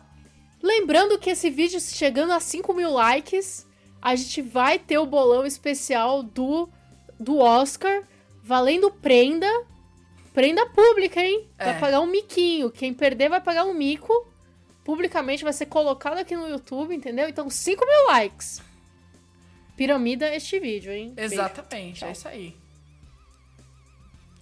Lembrando 0.62 1.18
que 1.18 1.32
esse 1.32 1.50
vídeo 1.50 1.80
chegando 1.80 2.32
a 2.32 2.40
5 2.40 2.72
mil 2.76 2.92
likes, 2.92 3.66
a 4.00 4.16
gente 4.16 4.44
vai 4.44 4.78
ter 4.78 5.00
o 5.00 5.06
bolão 5.08 5.48
especial 5.48 6.22
do, 6.22 6.70
do 7.20 7.40
Oscar, 7.40 8.04
valendo 8.44 8.92
prenda. 8.92 9.50
Prenda 10.32 10.64
pública, 10.68 11.20
hein? 11.20 11.50
É. 11.58 11.72
Vai 11.72 11.80
pagar 11.80 12.02
um 12.02 12.06
miquinho. 12.06 12.70
Quem 12.70 12.94
perder 12.94 13.30
vai 13.30 13.42
pagar 13.42 13.64
um 13.64 13.74
mico. 13.74 14.14
Publicamente 14.90 15.44
vai 15.44 15.54
ser 15.54 15.68
colocado 15.68 16.18
aqui 16.18 16.36
no 16.36 16.50
YouTube, 16.50 16.96
entendeu? 16.96 17.30
Então 17.30 17.48
5 17.48 17.86
mil 17.86 18.08
likes. 18.08 18.60
Piramida 19.78 20.34
este 20.34 20.60
vídeo, 20.60 20.92
hein? 20.92 21.14
Exatamente, 21.16 22.04
é 22.04 22.12
isso 22.12 22.28
aí. 22.28 22.56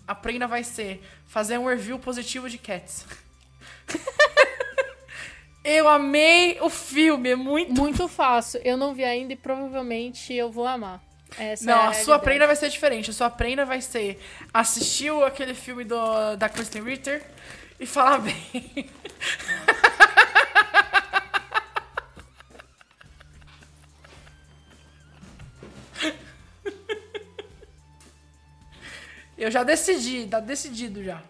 A 0.07 0.15
prenda 0.15 0.47
vai 0.47 0.63
ser 0.63 1.03
fazer 1.25 1.57
um 1.57 1.65
review 1.65 1.99
positivo 1.99 2.49
de 2.49 2.57
Cats. 2.57 3.05
Eu 5.65 5.89
amei 5.89 6.57
o 6.61 6.69
filme, 6.69 7.31
é 7.31 7.35
muito. 7.35 7.73
Muito 7.73 8.07
fácil. 8.07 8.61
Eu 8.63 8.77
não 8.77 8.95
vi 8.95 9.03
ainda 9.03 9.33
e 9.33 9.35
provavelmente 9.35 10.33
eu 10.33 10.49
vou 10.49 10.65
amar. 10.65 11.03
Essa 11.37 11.65
Não, 11.65 11.73
é 11.73 11.75
a 11.75 11.79
realidade. 11.81 12.05
sua 12.05 12.19
prenda 12.19 12.47
vai 12.47 12.55
ser 12.55 12.69
diferente. 12.69 13.09
A 13.09 13.13
sua 13.13 13.29
prenda 13.29 13.65
vai 13.65 13.81
ser 13.81 14.17
assistiu 14.53 15.25
aquele 15.25 15.53
filme 15.53 15.83
do, 15.83 16.37
da 16.37 16.47
Kristen 16.47 16.83
Ritter 16.83 17.21
e 17.77 17.85
falar 17.85 18.19
bem. 18.19 18.89
Eu 29.37 29.51
já 29.51 29.63
decidi, 29.63 30.27
tá 30.27 30.39
decidido 30.39 31.03
já. 31.03 31.23